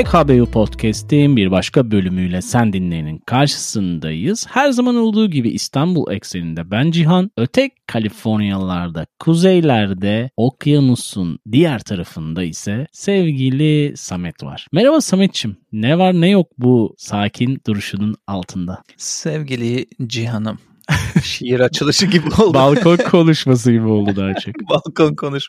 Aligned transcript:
PKBU 0.00 0.46
Podcast'in 0.46 1.36
bir 1.36 1.50
başka 1.50 1.90
bölümüyle 1.90 2.42
sen 2.42 2.72
dinleyenin 2.72 3.18
karşısındayız. 3.18 4.46
Her 4.50 4.70
zaman 4.70 4.96
olduğu 4.96 5.30
gibi 5.30 5.50
İstanbul 5.50 6.12
ekseninde 6.12 6.70
ben 6.70 6.90
Cihan, 6.90 7.30
öte 7.36 7.70
Kaliforniyalarda, 7.86 9.06
kuzeylerde, 9.18 10.30
okyanusun 10.36 11.38
diğer 11.52 11.78
tarafında 11.78 12.42
ise 12.44 12.86
sevgili 12.92 13.96
Samet 13.96 14.42
var. 14.42 14.66
Merhaba 14.72 15.00
Sametçim, 15.00 15.56
ne 15.72 15.98
var 15.98 16.20
ne 16.20 16.28
yok 16.28 16.46
bu 16.58 16.94
sakin 16.98 17.60
duruşunun 17.66 18.14
altında? 18.26 18.82
Sevgili 18.96 19.86
Cihan'ım, 20.06 20.58
şiir 21.22 21.60
açılışı 21.60 22.06
gibi 22.06 22.26
oldu. 22.28 22.54
Balkon 22.54 22.96
konuşması 22.96 23.72
gibi 23.72 23.86
oldu 23.86 24.16
daha 24.16 24.34
çok. 24.34 24.54
Balkon 24.70 25.14
konuş. 25.14 25.48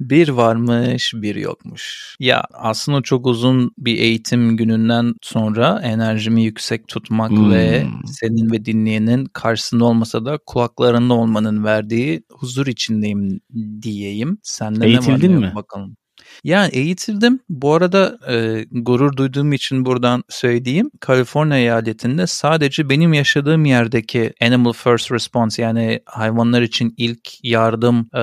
Bir 0.00 0.28
varmış, 0.28 1.12
bir 1.16 1.36
yokmuş. 1.36 2.16
Ya 2.20 2.44
aslında 2.52 3.02
çok 3.02 3.26
uzun 3.26 3.70
bir 3.78 3.98
eğitim 3.98 4.56
gününden 4.56 5.14
sonra 5.22 5.80
enerjimi 5.84 6.44
yüksek 6.44 6.88
tutmak 6.88 7.30
Hmm. 7.30 7.52
ve 7.52 7.86
senin 8.06 8.50
ve 8.52 8.64
dinleyenin 8.64 9.24
karşısında 9.24 9.84
olmasa 9.84 10.24
da 10.24 10.38
kulaklarında 10.46 11.14
olmanın 11.14 11.64
verdiği 11.64 12.22
huzur 12.32 12.66
içindeyim 12.66 13.40
diyeyim. 13.82 14.38
Sende 14.42 14.80
ne 14.80 14.84
var 14.84 14.88
Eğitildin 14.88 15.28
ne 15.28 15.32
yok 15.34 15.42
mi? 15.42 15.52
bakalım. 15.54 15.96
Yani 16.44 16.70
eğitildim. 16.72 17.40
Bu 17.48 17.74
arada 17.74 18.18
e, 18.28 18.64
gurur 18.70 19.16
duyduğum 19.16 19.52
için 19.52 19.84
buradan 19.86 20.24
söyleyeyim. 20.28 20.90
Kaliforniya 21.00 21.58
eyaletinde 21.58 22.26
sadece 22.26 22.90
benim 22.90 23.14
yaşadığım 23.14 23.64
yerdeki 23.64 24.32
Animal 24.42 24.72
First 24.72 25.12
Response 25.12 25.62
yani 25.62 26.00
hayvanlar 26.06 26.62
için 26.62 26.94
ilk 26.96 27.44
yardım 27.44 28.08
e, 28.14 28.22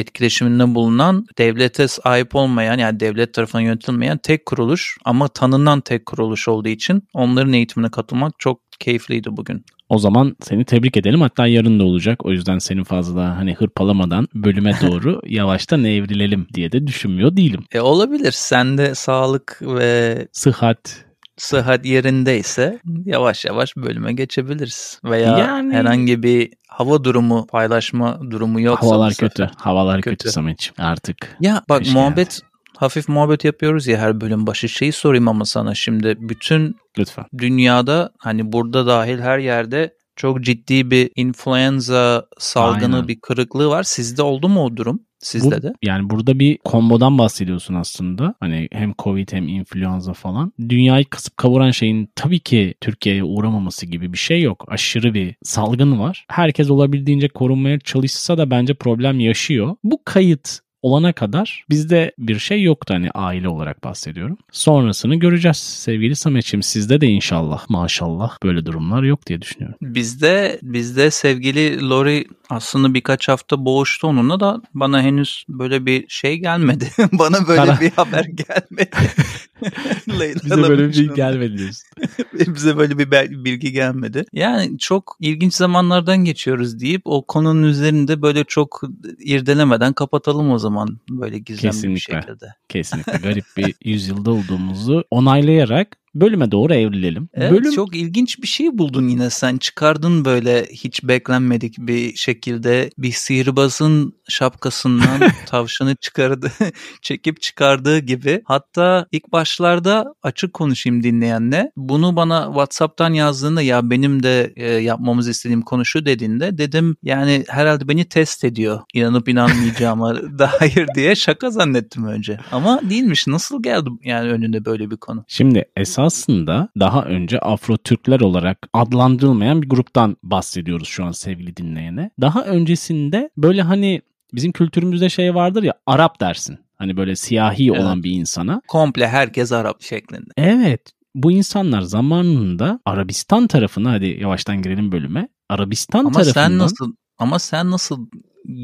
etkileşiminde 0.00 0.74
bulunan 0.74 1.26
devlete 1.38 1.88
sahip 1.88 2.34
olmayan 2.34 2.78
yani 2.78 3.00
devlet 3.00 3.34
tarafından 3.34 3.62
yönetilmeyen 3.62 4.18
tek 4.18 4.46
kuruluş 4.46 4.98
ama 5.04 5.28
tanınan 5.28 5.80
tek 5.80 6.06
kuruluş 6.06 6.48
olduğu 6.48 6.68
için 6.68 7.02
onların 7.14 7.52
eğitimine 7.52 7.90
katılmak 7.90 8.32
çok 8.38 8.65
keyifliydi 8.80 9.28
bugün. 9.36 9.64
O 9.88 9.98
zaman 9.98 10.36
seni 10.42 10.64
tebrik 10.64 10.96
edelim. 10.96 11.20
Hatta 11.20 11.46
yarın 11.46 11.80
da 11.80 11.84
olacak. 11.84 12.26
O 12.26 12.32
yüzden 12.32 12.58
seni 12.58 12.84
fazla 12.84 13.36
hani 13.36 13.54
hırpalamadan 13.54 14.28
bölüme 14.34 14.72
doğru 14.82 15.20
yavaştan 15.26 15.84
evrilelim 15.84 16.46
diye 16.54 16.72
de 16.72 16.86
düşünmüyor 16.86 17.36
değilim. 17.36 17.64
E 17.72 17.80
olabilir. 17.80 18.32
Sende 18.32 18.94
sağlık 18.94 19.58
ve 19.62 20.28
Sıhhat, 20.32 21.04
sıhhat 21.36 21.84
yerindeyse 21.86 22.78
yavaş 23.04 23.44
yavaş 23.44 23.76
bölüme 23.76 24.12
geçebiliriz. 24.12 25.00
Veya 25.04 25.38
Yani- 25.38 25.74
herhangi 25.74 26.22
bir 26.22 26.50
hava 26.68 27.04
durumu 27.04 27.46
paylaşma 27.46 28.20
durumu 28.30 28.60
yoksa 28.60 28.86
havalar 28.86 29.14
kötü. 29.14 29.50
Havalar 29.56 30.00
kötü, 30.02 30.16
Kötü. 30.16 30.30
Sametciğim 30.30 30.74
artık. 30.78 31.36
Ya 31.40 31.62
bak 31.68 31.78
Kış 31.78 31.92
muhabbet 31.92 32.40
hafif 32.78 33.08
muhabbet 33.08 33.44
yapıyoruz 33.44 33.86
ya 33.86 33.98
her 33.98 34.20
bölüm 34.20 34.46
başı. 34.46 34.68
Şeyi 34.68 34.92
sorayım 34.92 35.28
ama 35.28 35.44
sana 35.44 35.74
şimdi 35.74 36.16
bütün 36.20 36.76
Lütfen. 36.98 37.24
dünyada 37.38 38.10
hani 38.18 38.52
burada 38.52 38.86
dahil 38.86 39.18
her 39.18 39.38
yerde 39.38 39.94
çok 40.16 40.40
ciddi 40.40 40.90
bir 40.90 41.10
influenza 41.16 42.26
salgını 42.38 42.94
Aynen. 42.96 43.08
bir 43.08 43.20
kırıklığı 43.20 43.68
var. 43.68 43.82
Sizde 43.82 44.22
oldu 44.22 44.48
mu 44.48 44.64
o 44.64 44.76
durum? 44.76 45.00
Sizde 45.18 45.56
Bu- 45.58 45.62
de. 45.62 45.72
Yani 45.82 46.10
burada 46.10 46.38
bir 46.38 46.58
kombodan 46.64 47.18
bahsediyorsun 47.18 47.74
aslında. 47.74 48.34
Hani 48.40 48.68
hem 48.72 48.92
Covid 48.98 49.32
hem 49.32 49.48
influenza 49.48 50.12
falan. 50.12 50.52
Dünyayı 50.68 51.04
kasıp 51.04 51.36
kavuran 51.36 51.70
şeyin 51.70 52.08
tabii 52.16 52.38
ki 52.40 52.74
Türkiye'ye 52.80 53.24
uğramaması 53.24 53.86
gibi 53.86 54.12
bir 54.12 54.18
şey 54.18 54.42
yok. 54.42 54.64
Aşırı 54.68 55.14
bir 55.14 55.34
salgın 55.42 56.00
var. 56.00 56.24
Herkes 56.28 56.70
olabildiğince 56.70 57.28
korunmaya 57.28 57.78
çalışsa 57.78 58.38
da 58.38 58.50
bence 58.50 58.74
problem 58.74 59.20
yaşıyor. 59.20 59.76
Bu 59.84 59.98
kayıt 60.04 60.58
olana 60.82 61.12
kadar 61.12 61.64
bizde 61.70 62.12
bir 62.18 62.38
şey 62.38 62.62
yoktu 62.62 62.94
hani 62.94 63.10
aile 63.10 63.48
olarak 63.48 63.84
bahsediyorum. 63.84 64.38
Sonrasını 64.52 65.14
göreceğiz 65.16 65.56
sevgili 65.56 66.16
Samet'ciğim. 66.16 66.62
Sizde 66.62 67.00
de 67.00 67.06
inşallah 67.06 67.64
maşallah 67.68 68.38
böyle 68.42 68.66
durumlar 68.66 69.02
yok 69.02 69.26
diye 69.26 69.42
düşünüyorum. 69.42 69.78
Bizde 69.82 70.58
bizde 70.62 71.10
sevgili 71.10 71.88
Lori 71.90 72.24
aslında 72.50 72.94
birkaç 72.94 73.28
hafta 73.28 73.64
boğuştu 73.64 74.06
onunla 74.06 74.40
da 74.40 74.62
bana 74.74 75.02
henüz 75.02 75.44
böyle 75.48 75.86
bir 75.86 76.04
şey 76.08 76.36
gelmedi. 76.38 76.90
bana 77.12 77.48
böyle 77.48 77.60
Kara- 77.60 77.80
bir 77.80 77.90
haber 77.90 78.24
gelmedi. 78.24 78.90
Bize 80.44 80.56
böyle 80.56 80.88
bir 80.88 81.14
gelmedi 81.14 81.58
diyorsun. 81.58 81.88
bize 82.32 82.76
böyle 82.76 82.98
bir 82.98 83.10
bilgi 83.44 83.72
gelmedi. 83.72 84.24
Yani 84.32 84.78
çok 84.78 85.16
ilginç 85.20 85.54
zamanlardan 85.54 86.24
geçiyoruz 86.24 86.80
deyip 86.80 87.02
o 87.04 87.22
konunun 87.22 87.62
üzerinde 87.62 88.22
böyle 88.22 88.44
çok 88.44 88.82
irdelemeden 89.18 89.92
kapatalım 89.92 90.50
o 90.50 90.58
zaman 90.58 90.98
böyle 91.10 91.38
gizemli 91.38 91.72
Kesinlikle. 91.72 91.94
bir 91.94 92.22
şekilde. 92.22 92.46
Kesinlikle 92.68 93.12
garip 93.22 93.44
bir 93.56 93.74
yüzyılda 93.84 94.30
olduğumuzu 94.30 95.04
onaylayarak 95.10 95.96
bölüme 96.20 96.50
doğru 96.50 96.74
evrilelim. 96.74 97.28
Evet 97.34 97.52
Bölüm 97.52 97.72
çok 97.72 97.96
ilginç 97.96 98.42
bir 98.42 98.46
şey 98.46 98.78
buldun 98.78 99.08
yine 99.08 99.30
sen. 99.30 99.56
Çıkardın 99.56 100.24
böyle 100.24 100.66
hiç 100.72 101.04
beklenmedik 101.04 101.78
bir 101.78 102.16
şekilde 102.16 102.90
bir 102.98 103.12
sihirbazın 103.12 104.14
şapkasından 104.28 105.20
tavşanı 105.46 105.96
çıkardı 105.96 106.52
çekip 107.02 107.42
çıkardığı 107.42 107.98
gibi. 107.98 108.42
Hatta 108.44 109.06
ilk 109.12 109.32
başlarda 109.32 110.14
açık 110.22 110.52
konuşayım 110.52 111.02
dinleyenle. 111.02 111.70
Bunu 111.76 112.16
bana 112.16 112.46
Whatsapp'tan 112.46 113.12
yazdığında 113.12 113.62
ya 113.62 113.90
benim 113.90 114.22
de 114.22 114.52
e, 114.56 114.66
yapmamız 114.66 115.28
istediğim 115.28 115.62
konu 115.62 115.84
şu 115.84 116.06
dediğinde 116.06 116.58
dedim 116.58 116.96
yani 117.02 117.44
herhalde 117.48 117.88
beni 117.88 118.04
test 118.04 118.44
ediyor 118.44 118.80
inanıp 118.94 119.28
inanmayacağıma 119.28 120.14
dair 120.38 120.88
diye 120.94 121.14
şaka 121.14 121.50
zannettim 121.50 122.06
önce. 122.06 122.38
Ama 122.52 122.80
değilmiş. 122.90 123.26
Nasıl 123.26 123.62
geldi 123.62 123.90
yani 124.04 124.30
önünde 124.30 124.64
böyle 124.64 124.90
bir 124.90 124.96
konu? 124.96 125.24
Şimdi 125.28 125.64
esasında 126.06 126.68
daha 126.80 127.04
önce 127.04 127.38
Afro 127.38 127.76
Türkler 127.76 128.20
olarak 128.20 128.68
adlandırılmayan 128.72 129.62
bir 129.62 129.68
gruptan 129.68 130.16
bahsediyoruz 130.22 130.88
şu 130.88 131.04
an 131.04 131.12
sevgili 131.12 131.56
dinleyene. 131.56 132.10
Daha 132.20 132.44
öncesinde 132.44 133.30
böyle 133.36 133.62
hani 133.62 134.02
bizim 134.34 134.52
kültürümüzde 134.52 135.08
şey 135.08 135.34
vardır 135.34 135.62
ya 135.62 135.74
Arap 135.86 136.20
dersin. 136.20 136.58
Hani 136.76 136.96
böyle 136.96 137.16
siyahi 137.16 137.70
Evet. 137.70 137.80
olan 137.80 138.02
bir 138.02 138.10
insana. 138.10 138.62
komple 138.68 139.08
herkes 139.08 139.52
Arap 139.52 139.82
şeklinde. 139.82 140.30
Evet 140.36 140.92
bu 141.14 141.32
insanlar 141.32 141.80
zamanında 141.80 142.80
Arabistan 142.84 143.46
tarafına 143.46 143.90
hadi 143.92 144.06
yavaştan 144.06 144.62
girelim 144.62 144.92
bölüme. 144.92 145.28
Arabistan 145.48 145.98
Ama 146.00 146.10
tarafından 146.12 146.48
sen 146.48 146.58
nasıl 146.58 146.92
ama 147.18 147.38
sen 147.38 147.70
nasıl 147.70 148.06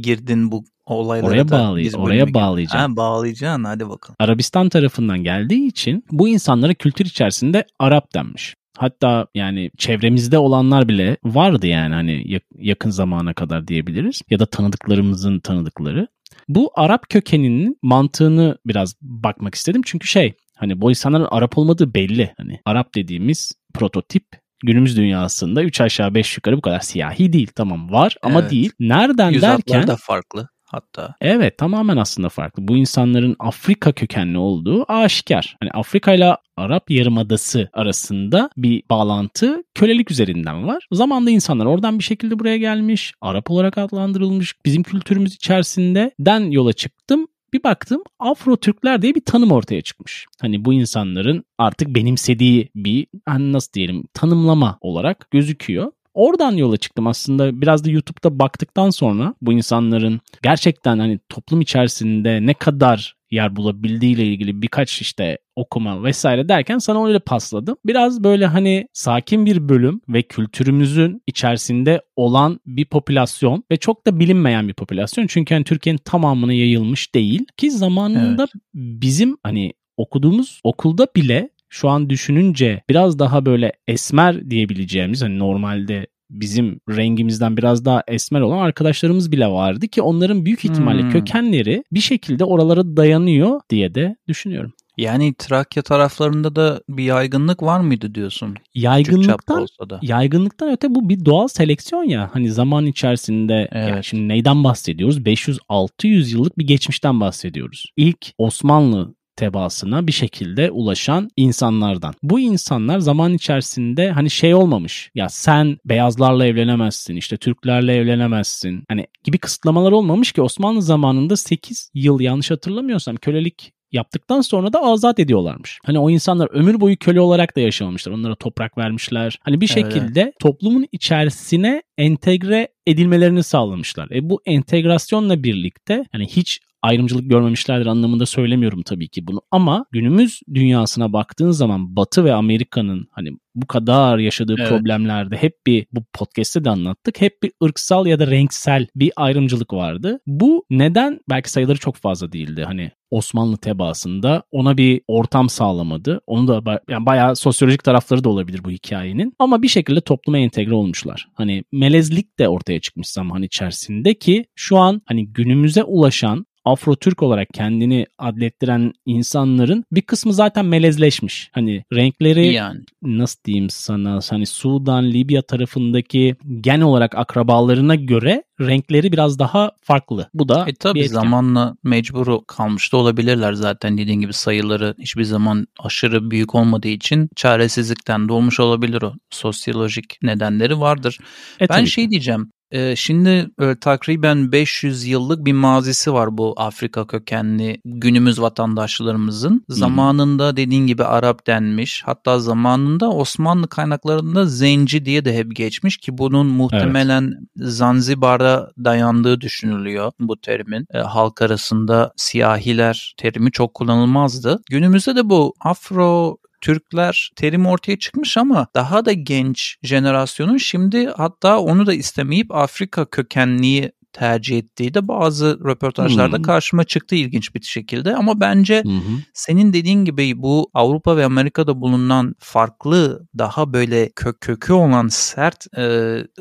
girdin 0.02 0.52
bu 0.52 0.64
olaylara 0.92 1.26
oraya 1.30 1.48
da 1.48 1.58
bağlay 1.58 1.82
biz 1.82 1.94
oraya 1.94 2.34
bağlayacağım. 2.34 2.91
Ha 2.91 2.97
bağlayacaksın 2.97 3.64
hadi 3.64 3.88
bakalım. 3.88 4.16
Arabistan 4.19 4.69
tarafından 4.69 5.19
geldiği 5.25 5.66
için 5.66 6.04
bu 6.10 6.28
insanlara 6.28 6.75
kültür 6.75 7.04
içerisinde 7.06 7.64
Arap 7.78 8.14
denmiş. 8.14 8.54
Hatta 8.78 9.26
yani 9.34 9.70
çevremizde 9.78 10.38
olanlar 10.38 10.88
bile 10.88 11.16
vardı 11.25 11.66
yani 11.66 11.94
hani 11.94 12.32
yak- 12.32 12.42
yakın 12.58 12.91
zamana 12.91 13.34
kadar 13.34 13.69
diyebiliriz 13.69 14.22
ya 14.31 14.38
da 14.38 14.47
tanıdıklarımızın 14.47 15.38
tanıdıkları. 15.41 16.08
Bu 16.48 16.70
Arap 16.75 17.08
kökeninin 17.08 17.76
mantığını 17.82 18.58
biraz 18.66 18.94
bakmak 19.02 19.54
istedim 19.54 19.82
çünkü 19.84 20.08
şey 20.08 20.34
hani 20.56 20.81
bu 20.81 20.91
insanların 20.91 21.28
Arap 21.31 21.58
olmadığı 21.58 21.94
belli. 21.94 22.34
Hani 22.36 22.60
Arap 22.64 22.94
dediğimiz 22.94 23.52
prototip 23.75 24.25
günümüz 24.64 24.97
dünyasında 24.97 25.62
3 25.62 25.81
aşağı 25.81 26.14
5 26.14 26.37
yukarı 26.37 26.56
bu 26.56 26.61
kadar 26.61 26.81
siyahi 26.81 27.32
değil. 27.32 27.50
Tamam 27.55 27.93
var 27.93 28.17
ama 28.22 28.40
Evet. 28.40 28.50
değil. 28.50 28.72
Nereden 28.81 29.31
Yüz 29.31 29.43
derken 29.43 29.87
da 29.87 29.96
farklı 29.96 30.49
hatta. 30.72 31.14
Evet 31.20 31.58
tamamen 31.58 31.96
aslında 31.96 32.28
farklı. 32.28 32.69
Bu 32.69 32.76
insanların 32.76 33.36
Afrika 33.38 33.92
kökenli 33.92 34.38
olduğu 34.38 34.92
aşikar. 34.92 35.56
Hani 35.60 35.70
Afrika 35.70 36.14
ile 36.14 36.36
Arap 36.56 36.90
Yarımadası 36.90 37.69
arasında 37.72 38.50
bir 38.56 38.82
bağlantı 38.90 39.64
kölelik 39.74 40.10
üzerinden 40.10 40.66
var. 40.66 40.86
Zamanla 40.92 41.30
insanlar 41.30 41.66
oradan 41.66 41.98
bir 41.98 42.04
şekilde 42.04 42.38
buraya 42.38 42.56
gelmiş. 42.56 43.14
Arap 43.20 43.50
olarak 43.50 43.78
adlandırılmış. 43.78 44.54
Bizim 44.66 44.82
kültürümüz 44.82 45.34
içerisinde 45.34 46.10
den 46.20 46.50
yola 46.50 46.72
çıktım. 46.72 47.26
Bir 47.52 47.62
baktım 47.62 48.02
Afro 48.19 48.56
Türkler 48.56 49.02
diye 49.02 49.14
bir 49.14 49.24
tanım 49.24 49.52
ortaya 49.52 49.82
çıkmış. 49.82 50.26
Hani 50.40 50.64
bu 50.64 50.72
insanların 50.72 51.44
artık 51.58 51.88
benimsediği 51.88 52.69
bir 52.74 53.06
hani 53.26 53.52
nasıl 53.52 53.72
diyelim 53.72 54.04
tanımlama 54.14 54.78
olarak 54.80 55.30
gözüküyor. 55.30 55.92
Oradan 56.14 56.53
yola 56.53 56.76
çıktım 56.76 57.06
aslında 57.06 57.61
biraz 57.61 57.85
da 57.85 57.91
YouTube'da 57.91 58.38
baktıktan 58.38 58.91
sonra 58.91 59.35
bu 59.43 59.53
insanların 59.53 60.20
gerçekten 60.43 60.99
hani 60.99 61.20
toplum 61.29 61.61
içerisinde 61.61 62.47
ne 62.47 62.55
kadar 62.55 63.17
yer 63.31 63.56
bulabildiği 63.56 64.14
ile 64.14 64.26
ilgili 64.26 64.62
birkaç 64.62 65.00
işte 65.00 65.38
okuma 65.56 66.05
vesaire 66.05 66.49
derken 66.49 66.79
sana 66.79 67.06
öyle 67.06 67.19
pasladım. 67.19 67.76
Biraz 67.87 68.25
böyle 68.25 68.47
hani 68.47 68.88
sakin 68.93 69.47
bir 69.47 69.69
bölüm 69.69 70.00
ve 70.09 70.23
kültürümüzün 70.23 71.23
içerisinde 71.26 72.03
olan 72.17 72.61
bir 72.67 72.85
popülasyon 72.85 73.65
ve 73.70 73.76
çok 73.76 74.06
da 74.06 74.20
bilinmeyen 74.20 74.69
bir 74.69 74.75
popülasyon. 74.75 75.26
Çünkü 75.26 75.55
hani 75.55 75.65
Türkiye'nin 75.65 76.00
tamamına 76.05 76.53
yayılmış 76.53 77.15
değil 77.15 77.47
ki 77.56 77.70
zamanında 77.70 78.47
bizim 78.75 79.37
hani 79.43 79.73
okuduğumuz 79.97 80.61
okulda 80.65 81.06
bile 81.17 81.50
şu 81.72 81.88
an 81.88 82.10
düşününce 82.10 82.82
biraz 82.88 83.19
daha 83.19 83.46
böyle 83.46 83.72
esmer 83.88 84.50
diyebileceğimiz 84.50 85.22
hani 85.22 85.38
normalde 85.38 86.06
bizim 86.30 86.80
rengimizden 86.88 87.56
biraz 87.56 87.84
daha 87.84 88.02
esmer 88.08 88.40
olan 88.40 88.58
arkadaşlarımız 88.58 89.32
bile 89.32 89.46
vardı 89.46 89.88
ki 89.88 90.02
onların 90.02 90.44
büyük 90.44 90.64
ihtimalle 90.64 91.02
Hmm. 91.02 91.10
kökenleri 91.10 91.84
bir 91.92 92.00
şekilde 92.00 92.44
oralara 92.44 92.96
dayanıyor 92.96 93.60
diye 93.70 93.94
de 93.94 94.16
düşünüyorum. 94.28 94.72
Yani 94.96 95.34
Trakya 95.34 95.82
taraflarında 95.82 96.56
da 96.56 96.82
bir 96.88 97.04
yaygınlık 97.04 97.62
var 97.62 97.80
mıydı 97.80 98.14
diyorsun? 98.14 98.54
Yaygınlıktan 98.74 99.66
yaygınlıktan 100.02 100.72
öte 100.72 100.94
bu 100.94 101.08
bir 101.08 101.24
doğal 101.24 101.48
seleksiyon 101.48 102.04
ya. 102.04 102.30
Hani 102.32 102.50
zaman 102.50 102.86
içerisinde 102.86 103.69
evet. 103.72 103.88
yani 103.88 104.04
şimdi 104.04 104.28
neyden 104.28 104.64
bahsediyoruz? 104.64 105.19
500-600 105.19 106.32
yıllık 106.32 106.58
bir 106.58 106.66
geçmişten 106.66 107.20
bahsediyoruz. 107.20 107.92
İlk 107.96 108.32
Osmanlı 108.38 109.14
tebaasına 109.37 110.06
bir 110.06 110.12
şekilde 110.12 110.70
ulaşan 110.70 111.31
insanlardan. 111.37 112.14
Bu 112.23 112.40
insanlar 112.40 112.99
zaman 112.99 113.34
içerisinde 113.34 114.11
hani 114.11 114.31
şey 114.31 114.55
olmamış. 114.55 115.11
Ya 115.14 115.29
sen 115.29 115.76
beyazlarla 115.84 116.46
evlenemezsin, 116.46 117.17
işte 117.17 117.37
Türklerle 117.37 117.94
evlenemezsin. 117.94 118.84
Hani 118.88 119.06
gibi 119.25 119.38
kısıtlamalar 119.38 119.93
olmamış 119.93 120.32
ki 120.32 120.43
Osmanlı 120.43 120.82
zamanında 120.82 121.37
8 121.37 121.90
yıl 121.94 122.20
yanlış 122.20 122.50
hatırlamıyorsam 122.50 123.17
kölelik 123.17 123.73
yaptıktan 123.93 124.40
sonra 124.40 124.73
da 124.73 124.81
azat 124.82 125.19
ediyorlarmış. 125.19 125.79
Hani 125.84 125.99
o 125.99 126.11
insanlar 126.11 126.49
ömür 126.52 126.81
boyu 126.81 126.96
köle 126.96 127.20
olarak 127.20 127.56
da 127.56 127.61
yaşamamışlar. 127.61 128.12
Onlara 128.12 128.34
toprak 128.34 128.79
vermişler. 128.79 129.38
Hani 129.43 129.61
bir 129.61 129.67
şekilde 129.67 130.20
evet. 130.20 130.34
toplumun 130.40 130.87
içerisine 130.93 131.82
entegre 131.99 132.69
edilmelerini 132.87 133.43
sağlamışlar. 133.43 134.11
E 134.11 134.31
bu 134.31 134.43
entegrasyonla 134.46 135.43
birlikte 135.43 136.05
hani 136.12 136.26
hiç 136.26 136.61
ayrımcılık 136.82 137.31
görmemişlerdir 137.31 137.87
anlamında 137.87 138.26
söylemiyorum 138.26 138.82
tabii 138.82 139.08
ki 139.08 139.26
bunu 139.26 139.40
ama 139.50 139.84
günümüz 139.93 140.40
dünyasına 140.55 141.12
baktığın 141.12 141.50
zaman 141.50 141.96
Batı 141.96 142.25
ve 142.25 142.34
Amerika'nın 142.34 143.06
hani 143.11 143.31
bu 143.55 143.67
kadar 143.67 144.19
yaşadığı 144.19 144.55
evet. 144.58 144.69
problemlerde 144.69 145.37
hep 145.37 145.67
bir 145.67 145.87
bu 145.93 146.05
podcast'te 146.12 146.64
de 146.64 146.70
anlattık. 146.70 147.20
Hep 147.20 147.43
bir 147.43 147.52
ırksal 147.64 148.06
ya 148.06 148.19
da 148.19 148.26
renksel 148.26 148.87
bir 148.96 149.12
ayrımcılık 149.17 149.73
vardı. 149.73 150.20
Bu 150.26 150.64
neden 150.70 151.20
belki 151.29 151.50
sayıları 151.50 151.79
çok 151.79 151.96
fazla 151.96 152.32
değildi. 152.32 152.64
Hani 152.67 152.90
Osmanlı 153.11 153.56
tebaasında 153.56 154.43
ona 154.50 154.76
bir 154.76 155.00
ortam 155.08 155.49
sağlamadı. 155.49 156.20
Onu 156.26 156.49
da 156.49 156.81
yani 156.88 157.06
bayağı 157.06 157.37
sosyolojik 157.37 157.84
tarafları 157.84 158.25
da 158.25 158.29
olabilir 158.29 158.64
bu 158.64 158.70
hikayenin. 158.70 159.32
Ama 159.38 159.62
bir 159.62 159.69
şekilde 159.69 160.00
topluma 160.00 160.38
entegre 160.38 160.75
olmuşlar. 160.75 161.29
Hani 161.34 161.64
melezlik 161.73 162.38
de 162.38 162.49
ortaya 162.49 162.81
çıkmış 162.81 163.08
zaman 163.08 163.43
içerisinde 163.43 164.14
ki 164.14 164.44
şu 164.55 164.79
an 164.79 165.02
hani 165.06 165.32
günümüze 165.32 165.84
ulaşan 165.84 166.46
Afro-Türk 166.64 167.23
olarak 167.23 167.49
kendini 167.55 168.06
adlettiren 168.19 168.93
insanların 169.06 169.85
bir 169.93 170.03
kısmı 170.03 170.35
zaten 170.35 170.64
melezleşmiş. 170.64 171.50
Hani 171.53 171.85
renkleri 171.93 172.53
yani. 172.53 172.81
nasıl 173.03 173.41
diyeyim 173.44 173.70
sana 173.70 174.20
hani 174.31 174.47
Sudan, 174.47 175.05
Libya 175.05 175.43
tarafındaki 175.43 176.37
gen 176.61 176.81
olarak 176.81 177.14
akrabalarına 177.14 177.94
göre 177.94 178.44
renkleri 178.61 179.12
biraz 179.12 179.38
daha 179.38 179.73
farklı. 179.81 180.29
Bu 180.35 180.49
da 180.49 180.64
e 180.69 180.75
tabii 180.75 181.00
bir 181.00 181.05
zamanla 181.05 181.76
mecburu 181.85 182.44
kalmış 182.44 182.93
da 182.93 182.97
olabilirler 182.97 183.53
zaten 183.53 183.99
dediğin 183.99 184.20
gibi 184.20 184.32
sayıları 184.32 184.94
hiçbir 184.99 185.25
zaman 185.25 185.67
aşırı 185.79 186.31
büyük 186.31 186.55
olmadığı 186.55 186.88
için 186.88 187.29
çaresizlikten 187.37 188.29
doğmuş 188.29 188.61
olabilir 188.61 189.03
o. 189.03 189.12
Sosyolojik 189.31 190.23
nedenleri 190.23 190.81
vardır. 190.81 191.19
E, 191.61 191.69
ben 191.69 191.85
şey 191.85 192.05
ki. 192.05 192.11
diyeceğim 192.11 192.50
ee, 192.72 192.96
şimdi 192.96 193.50
e, 193.60 193.74
takriben 193.80 194.52
500 194.52 195.06
yıllık 195.06 195.44
bir 195.44 195.52
mazisi 195.52 196.12
var 196.12 196.38
bu 196.38 196.54
Afrika 196.56 197.06
kökenli 197.06 197.80
günümüz 197.84 198.40
vatandaşlarımızın. 198.40 199.64
Zamanında 199.69 200.56
dediğin 200.56 200.86
gibi 200.86 201.04
Arap 201.04 201.46
denmiş. 201.46 202.02
Hatta 202.04 202.38
zamanında 202.38 203.10
Osmanlı 203.10 203.69
kaynaklarında 203.69 204.46
Zenci 204.46 205.04
diye 205.04 205.24
de 205.24 205.36
hep 205.36 205.56
geçmiş 205.56 205.96
ki 205.96 206.19
bunun 206.19 206.46
muhtemelen 206.46 207.22
evet. 207.22 207.72
Zanzibar'a 207.72 208.70
dayandığı 208.84 209.40
düşünülüyor 209.40 210.12
bu 210.20 210.40
terimin. 210.40 210.86
E, 210.94 210.98
halk 210.98 211.42
arasında 211.42 212.12
siyahiler 212.16 213.14
terimi 213.16 213.52
çok 213.52 213.74
kullanılmazdı. 213.74 214.62
Günümüzde 214.70 215.16
de 215.16 215.30
bu 215.30 215.54
Afro 215.60 216.36
Türkler 216.62 217.32
terim 217.37 217.67
ortaya 217.67 217.99
çıkmış 217.99 218.37
ama 218.37 218.67
daha 218.75 219.05
da 219.05 219.12
genç 219.12 219.76
jenerasyonun 219.82 220.56
şimdi 220.56 221.06
hatta 221.06 221.59
onu 221.59 221.87
da 221.87 221.94
istemeyip 221.94 222.55
Afrika 222.55 223.05
kökenliği 223.05 223.93
tercih 224.12 224.59
ettiği 224.59 224.94
de 224.94 225.09
bazı 225.09 225.61
röportajlarda 225.64 226.37
hmm. 226.37 226.43
karşıma 226.43 226.85
çıktı 226.85 227.14
ilginç 227.14 227.55
bir 227.55 227.62
şekilde 227.62 228.17
ama 228.17 228.41
bence 228.41 228.82
hmm. 228.82 229.00
senin 229.35 229.73
dediğin 229.73 230.05
gibi 230.05 230.43
bu 230.43 230.70
Avrupa 230.75 231.17
ve 231.17 231.25
Amerika'da 231.25 231.81
bulunan 231.81 232.35
farklı 232.38 233.26
daha 233.38 233.73
böyle 233.73 234.11
kök 234.17 234.41
kökü 234.41 234.73
olan 234.73 235.09
sert 235.09 235.67
e, 235.76 235.82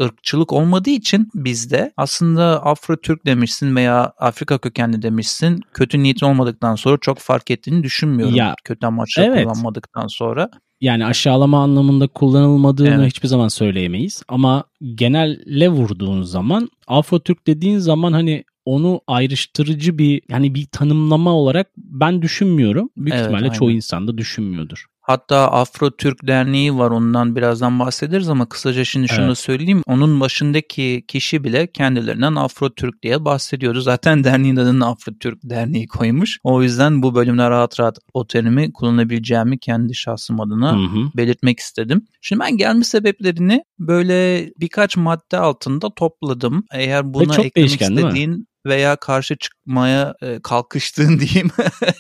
ırkçılık 0.02 0.54
olmadığı 0.54 0.90
için 0.90 1.30
bizde 1.36 1.94
aslında 1.98 2.66
Afro-Türk 2.66 3.26
demişsin 3.26 3.76
veya 3.76 4.14
Afrika 4.18 4.58
kökenli 4.58 5.02
demişsin 5.02 5.62
kötü 5.74 6.04
niyetin 6.04 6.26
olmadıktan 6.26 6.76
sonra 6.76 6.98
çok 7.02 7.20
fark 7.20 7.52
ettiğini 7.52 7.84
düşünmüyorum. 7.84 8.36
Ya, 8.36 8.56
kötü 8.64 8.88
amaçla 8.88 9.24
evet. 9.24 9.44
kullanmadıktan 9.44 10.08
sonra 10.08 10.50
yani 10.82 11.06
aşağılama 11.06 11.64
anlamında 11.64 12.08
kullanılmadığını 12.08 12.90
evet. 12.90 13.08
hiçbir 13.08 13.28
zaman 13.28 13.48
söyleyemeyiz. 13.48 14.24
Ama 14.28 14.64
genelle 14.96 15.70
vurduğun 15.70 16.22
zaman 16.22 16.70
Afro-Türk 16.88 17.48
dediğin 17.48 17.78
zaman 17.78 18.14
hani 18.14 18.44
onu 18.66 19.02
ayrıştırıcı 19.08 19.98
bir 19.98 20.22
yani 20.30 20.56
bir 20.56 20.66
tanımlama 20.66 21.34
olarak 21.34 21.68
ben 21.78 22.22
düşünmüyorum. 22.22 22.90
Büyük 22.98 23.14
evet, 23.14 23.24
ihtimalle 23.24 23.44
aynen. 23.44 23.54
çoğu 23.54 23.72
insan 23.72 24.08
da 24.08 24.18
düşünmüyordur. 24.18 24.86
Hatta 25.12 25.48
Afro 25.52 25.92
Türk 25.92 26.28
Derneği 26.28 26.78
var 26.78 26.92
ondan 26.92 27.36
birazdan 27.36 27.80
bahsederiz 27.80 28.30
ama 28.30 28.50
kısaca 28.50 28.86
şimdi 28.86 29.08
şunu 29.08 29.26
evet. 29.26 29.38
söyleyeyim. 29.38 29.84
Onun 29.88 30.20
başındaki 30.20 31.04
kişi 31.08 31.44
bile 31.44 31.72
kendilerinden 31.72 32.36
Afro 32.36 32.70
Türk 32.70 33.04
diye 33.04 33.26
bahsediyordu. 33.26 33.82
Zaten 33.82 34.24
derneğin 34.24 34.56
adını 34.56 34.88
Afro 34.88 35.12
Türk 35.20 35.40
Derneği 35.44 35.88
koymuş. 35.88 36.40
O 36.44 36.64
yüzden 36.64 37.04
bu 37.04 37.16
bölümde 37.16 37.50
rahat 37.50 37.80
rahat 37.80 37.98
o 38.14 38.28
terimi 38.28 38.74
kullanabileceğimi 38.74 39.60
kendi 39.60 39.96
şahsım 39.96 40.42
adına 40.42 40.74
hı 40.74 40.78
hı. 40.78 41.12
belirtmek 41.16 41.60
istedim. 41.60 42.06
Şimdi 42.22 42.40
ben 42.40 42.58
gelmiş 42.58 42.88
sebeplerini 42.88 43.64
böyle 43.80 44.50
birkaç 44.60 44.98
madde 44.98 45.38
altında 45.38 45.90
topladım. 45.96 46.64
Eğer 46.72 47.14
buna 47.14 47.36
eklemek 47.36 47.82
istediğin 47.82 48.48
veya 48.66 48.96
karşı 48.96 49.36
çıkmaya 49.36 50.16
e, 50.22 50.40
kalkıştığın 50.44 51.20
diyeyim 51.20 51.52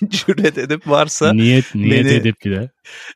cüret 0.07 0.57
edip 0.57 0.87
varsa 0.87 1.33
niyet 1.33 1.75
niyet 1.75 2.05
beni, 2.05 2.13
edip 2.13 2.35
bile 2.45 2.69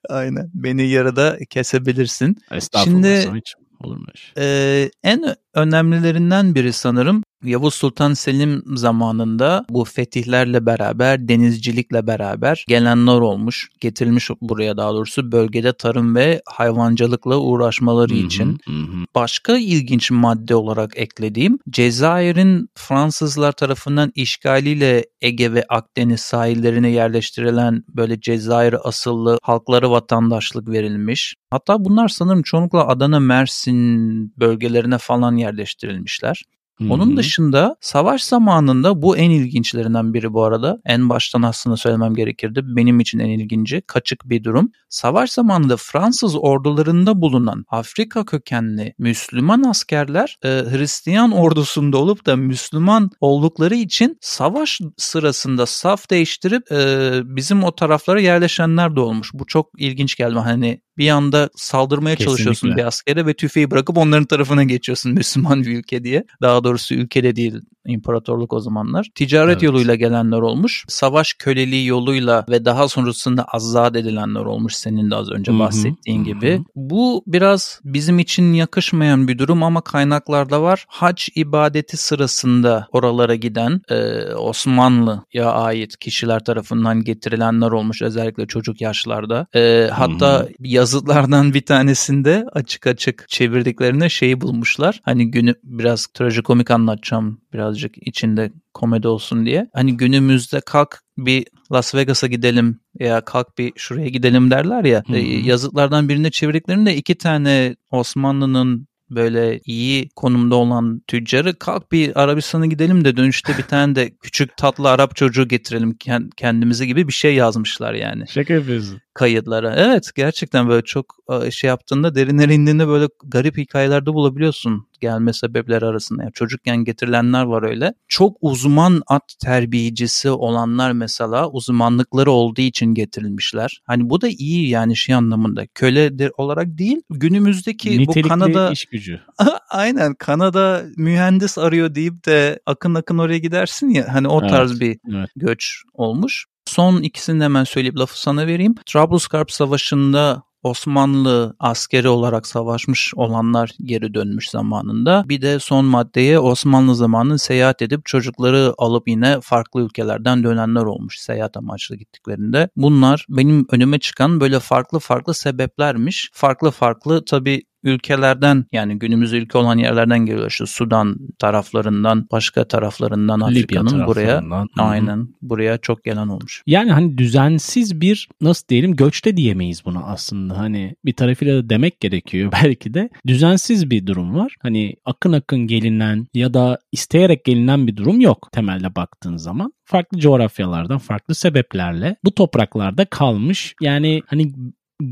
aynen 0.10 0.52
beni 0.54 0.88
yarıda 0.88 1.38
kesebilirsin. 1.50 2.38
Estağfurullah 2.52 3.22
Şimdi 3.22 3.38
hiç 3.38 3.54
olur 3.80 3.98
mu? 3.98 4.06
E, 4.38 4.90
en 5.04 5.36
önemlilerinden 5.54 6.56
biri 6.56 6.74
sanırım 6.74 7.24
Yavuz 7.46 7.74
Sultan 7.74 8.14
Selim 8.14 8.64
zamanında 8.76 9.66
bu 9.70 9.86
fetihlerle 9.86 10.66
beraber, 10.66 11.28
denizcilikle 11.28 12.08
beraber 12.08 12.66
gelenler 12.68 13.20
olmuş, 13.20 13.70
getirilmiş 13.80 14.30
buraya 14.42 14.78
daha 14.78 14.94
doğrusu 14.94 15.32
bölgede 15.32 15.74
tarım 15.74 16.16
ve 16.16 16.42
hayvancılıkla 16.46 17.38
uğraşmaları 17.38 18.14
hı 18.14 18.18
hı, 18.18 18.26
için. 18.26 18.58
Hı. 18.66 18.72
Başka 19.16 19.58
ilginç 19.58 20.12
madde 20.12 20.56
olarak 20.56 20.92
eklediğim 20.96 21.60
Cezayir'in 21.70 22.70
Fransızlar 22.76 23.52
tarafından 23.52 24.12
işgaliyle 24.16 25.06
Ege 25.22 25.54
ve 25.54 25.66
Akdeniz 25.70 26.22
sahillerine 26.22 26.90
yerleştirilen 26.90 27.84
böyle 27.90 28.22
Cezayir 28.22 28.76
asıllı 28.84 29.40
halkları 29.42 29.92
vatandaşlık 29.92 30.70
verilmiş. 30.70 31.36
Hatta 31.50 31.86
bunlar 31.86 32.08
sanırım 32.08 32.42
çoğunlukla 32.42 32.88
Adana, 32.88 33.20
Mersin 33.20 34.34
bölgelerine 34.40 34.98
falan 34.98 35.36
yerleştirilmişler. 35.36 36.44
Onun 36.82 37.10
Hı-hı. 37.10 37.18
dışında 37.18 37.76
savaş 37.82 38.24
zamanında 38.24 39.02
bu 39.02 39.18
en 39.18 39.30
ilginçlerinden 39.30 40.14
biri 40.14 40.34
bu 40.34 40.44
arada. 40.44 40.82
En 40.86 41.10
baştan 41.10 41.42
aslında 41.42 41.78
söylemem 41.78 42.16
gerekirdi. 42.16 42.62
Benim 42.64 43.00
için 43.00 43.20
en 43.20 43.30
ilginci 43.30 43.82
kaçık 43.88 44.30
bir 44.30 44.44
durum. 44.44 44.72
Savaş 44.90 45.32
zamanında 45.32 45.78
Fransız 45.78 46.36
ordularında 46.36 47.22
bulunan 47.22 47.66
Afrika 47.70 48.26
kökenli 48.26 48.94
Müslüman 48.98 49.64
askerler 49.64 50.38
e, 50.44 50.48
Hristiyan 50.48 51.32
ordusunda 51.32 51.98
olup 51.98 52.26
da 52.26 52.36
Müslüman 52.36 53.10
oldukları 53.20 53.76
için 53.76 54.18
savaş 54.22 54.80
sırasında 54.98 55.66
saf 55.66 56.10
değiştirip 56.10 56.72
e, 56.72 57.12
bizim 57.26 57.64
o 57.64 57.76
taraflara 57.76 58.22
yerleşenler 58.22 58.96
de 58.96 59.00
olmuş. 59.00 59.32
Bu 59.34 59.46
çok 59.46 59.70
ilginç 59.78 60.16
geldi. 60.16 60.40
Hani 60.40 60.82
bir 60.98 61.10
anda 61.10 61.50
saldırmaya 61.56 62.16
Kesinlikle. 62.16 62.38
çalışıyorsun 62.38 62.78
bir 62.78 62.88
askere 62.88 63.26
ve 63.26 63.34
tüfeği 63.34 63.72
bırakıp 63.72 63.98
onların 63.98 64.26
tarafına 64.26 64.64
geçiyorsun 64.64 65.12
Müslüman 65.14 65.62
bir 65.64 65.78
ülke 65.78 66.04
diye. 66.04 66.24
Daha 66.42 66.64
doğrusu 66.64 66.96
ülkede 66.96 67.36
değil 67.36 67.62
imparatorluk 67.88 68.54
o 68.54 68.60
zamanlar. 68.60 69.10
Ticaret 69.16 69.52
evet. 69.52 69.64
yoluyla 69.64 69.96
gelenler 69.96 70.38
olmuş. 70.38 70.86
Savaş 70.88 71.34
köleliği 71.34 71.86
yoluyla 71.88 72.46
ve 72.50 72.66
daha 72.66 72.88
sonrasında 72.88 73.44
azat 73.44 73.96
edilenler 73.96 74.46
olmuş 74.46 74.76
senin 74.76 75.12
de 75.12 75.16
az 75.16 75.32
önce 75.32 75.52
Hı-hı. 75.52 75.60
bahsettiğin 75.60 76.26
Hı-hı. 76.26 76.26
gibi. 76.26 76.62
Bu 76.76 77.24
biraz 77.28 77.80
bizim 77.84 78.20
için 78.20 78.54
yakışmayan 78.54 79.28
bir 79.28 79.38
durum 79.38 79.64
ama 79.64 79.82
kaynaklarda 79.82 80.62
var. 80.62 80.86
Hac 80.88 81.28
ibadeti 81.36 81.98
sırasında 81.98 82.88
oralara 82.92 83.36
giden 83.36 83.82
e, 83.90 84.26
Osmanlı'ya 84.34 85.52
ait 85.52 85.98
kişiler 85.98 86.44
tarafından 86.44 87.04
getirilenler 87.04 87.72
olmuş 87.72 88.02
özellikle 88.02 88.48
çocuk 88.48 88.82
yaşlarda. 88.82 89.48
E, 89.56 89.90
hatta 89.94 90.40
Hı-hı. 90.40 90.50
Yazıtlardan 90.86 91.54
bir 91.54 91.66
tanesinde 91.66 92.46
açık 92.54 92.88
açık 92.88 93.26
çevirdiklerinde 93.30 94.10
şeyi 94.10 94.42
bulmuşlar. 94.42 95.02
Hani 95.04 95.32
günü 95.32 95.56
biraz 95.64 96.08
trajikomik 96.08 96.72
anlatacağım 96.72 97.42
birazcık 97.54 98.08
içinde 98.08 98.52
komedi 98.74 99.08
olsun 99.08 99.46
diye. 99.46 99.70
Hani 99.74 99.98
günümüzde 99.98 100.62
kalk 100.62 101.00
bir 101.18 101.46
Las 101.72 101.96
Vegas'a 101.96 102.28
gidelim 102.28 102.80
ya 103.00 103.22
kalk 103.22 103.58
bir 103.58 103.72
şuraya 103.76 104.08
gidelim 104.08 104.52
derler 104.52 104.84
ya. 104.84 105.04
Hı. 105.08 105.16
Yazıtlardan 105.18 106.10
birine 106.10 106.32
çevirdiklerinde 106.32 106.96
iki 106.96 107.18
tane 107.18 107.76
Osmanlı'nın 107.92 108.88
böyle 109.10 109.60
iyi 109.66 110.10
konumda 110.16 110.56
olan 110.56 111.02
tüccarı 111.08 111.60
kalk 111.60 111.92
bir 111.92 112.22
Arabistan'a 112.24 112.66
gidelim 112.66 113.06
de 113.06 113.18
dönüşte 113.18 113.58
bir 113.58 113.64
tane 113.64 113.96
de 113.96 114.10
küçük 114.22 114.58
tatlı 114.58 114.90
Arap 114.90 115.16
çocuğu 115.16 115.48
getirelim 115.48 115.98
kendimizi 116.38 116.88
gibi 116.88 117.08
bir 117.08 117.14
şey 117.14 117.36
yazmışlar 117.36 117.94
yani. 117.94 118.28
Şaka 118.28 118.54
yapıyorsun. 118.54 119.02
Kayıtlara. 119.14 119.76
Evet 119.76 120.12
gerçekten 120.16 120.70
böyle 120.70 120.84
çok 120.84 121.16
şey 121.52 121.68
yaptığında 121.68 122.16
derinlere 122.16 122.54
indiğinde 122.54 122.88
böyle 122.88 123.08
garip 123.24 123.58
hikayelerde 123.58 124.14
bulabiliyorsun 124.14 124.88
gelme 125.02 125.34
sebepleri 125.34 125.86
arasında. 125.86 126.24
Yani 126.24 126.34
çocukken 126.34 126.78
getirilenler 126.78 127.44
var 127.44 127.64
öyle. 127.64 127.94
Çok 128.08 128.38
uzman 128.42 129.02
at 129.08 129.36
terbiyecisi 129.44 130.30
olanlar 130.30 130.92
mesela 130.92 131.50
uzmanlıkları 131.50 132.32
olduğu 132.32 132.62
için 132.62 132.86
getirilmişler. 132.86 133.82
Hani 133.86 134.10
bu 134.10 134.22
da 134.22 134.28
iyi 134.28 134.70
yani 134.70 134.96
şey 134.96 135.16
anlamında. 135.16 135.68
Köle 135.76 136.30
olarak 136.38 136.68
değil 136.68 137.02
günümüzdeki 137.10 138.00
Nitelikli 138.00 138.24
bu 138.24 138.28
Kanada 138.28 138.72
iş 138.72 138.86
gücü. 138.86 139.22
aynen 139.70 140.14
Kanada 140.14 140.84
mühendis 140.98 141.58
arıyor 141.58 141.96
deyip 141.96 142.26
de 142.26 142.60
akın 142.66 142.96
akın 142.96 143.18
oraya 143.18 143.38
gidersin 143.38 143.90
ya 143.90 144.14
hani 144.14 144.28
o 144.28 144.42
Evet, 144.42 144.50
tarz 144.50 144.80
bir 144.80 144.98
evet. 145.14 145.30
göç 145.36 145.84
olmuş. 145.94 146.46
Son 146.66 147.02
ikisini 147.02 147.40
de 147.40 147.44
hemen 147.44 147.64
söyleyip 147.64 147.98
lafı 147.98 148.22
sana 148.22 148.48
vereyim. 148.48 148.76
Trablusgarp 148.86 149.52
Savaşı'nda 149.52 150.44
Osmanlı 150.66 151.56
askeri 151.60 152.08
olarak 152.08 152.48
savaşmış 152.48 153.14
olanlar 153.16 153.72
geri 153.84 154.14
dönmüş 154.14 154.50
zamanında. 154.50 155.24
Bir 155.30 155.42
de 155.42 155.60
son 155.60 155.86
maddeye 155.86 156.40
Osmanlı 156.40 156.96
zamanı 156.96 157.40
seyahat 157.40 157.82
edip 157.82 158.06
çocukları 158.06 158.74
alıp 158.78 159.08
yine 159.08 159.42
farklı 159.42 159.82
ülkelerden 159.82 160.44
dönenler 160.44 160.82
olmuş 160.84 161.20
seyahat 161.20 161.58
amaçlı 161.58 161.96
gittiklerinde. 161.96 162.70
Bunlar 162.76 163.26
benim 163.30 163.68
önüme 163.72 164.00
çıkan 164.00 164.40
böyle 164.40 164.60
farklı 164.60 165.00
farklı 165.00 165.34
sebeplermiş. 165.34 166.30
Farklı 166.34 166.72
farklı 166.72 167.26
tabii 167.26 167.64
ülkelerden 167.86 168.66
yani 168.72 169.00
günümüz 169.00 169.34
ülke 169.34 169.58
olan 169.58 169.78
yerlerden 169.78 170.26
geliyor. 170.26 170.52
İşte 170.52 170.66
Sudan 170.66 171.18
taraflarından, 171.40 172.28
başka 172.32 172.68
taraflarından 172.68 173.40
Libya 173.40 173.82
Afrika'nın 173.82 174.08
buraya 174.08 174.44
aynen 174.78 175.28
buraya 175.42 175.78
çok 175.78 176.04
gelen 176.04 176.28
olmuş. 176.28 176.64
Yani 176.68 176.92
hani 176.92 177.18
düzensiz 177.18 178.02
bir 178.02 178.30
nasıl 178.42 178.68
diyelim 178.68 178.96
göçte 178.96 179.38
diyemeyiz 179.38 179.86
buna 179.86 180.04
aslında. 180.04 180.58
Hani 180.58 180.96
bir 181.06 181.14
tarafıyla 181.14 181.64
da 181.64 181.70
demek 181.70 182.00
gerekiyor 182.00 182.52
belki 182.64 182.94
de. 182.94 183.10
Düzensiz 183.28 183.90
bir 183.90 184.08
durum 184.08 184.36
var. 184.36 184.56
Hani 184.62 184.96
akın 185.06 185.34
akın 185.34 185.60
gelinen 185.60 186.28
ya 186.34 186.54
da 186.54 186.80
isteyerek 186.92 187.46
gelinen 187.46 187.88
bir 187.88 187.98
durum 187.98 188.22
yok 188.22 188.50
temelde 188.52 188.96
baktığın 188.96 189.38
zaman. 189.38 189.74
Farklı 189.86 190.20
coğrafyalardan 190.20 190.98
farklı 190.98 191.36
sebeplerle 191.36 192.16
bu 192.24 192.36
topraklarda 192.36 193.06
kalmış. 193.06 193.76
Yani 193.82 194.22
hani 194.28 194.54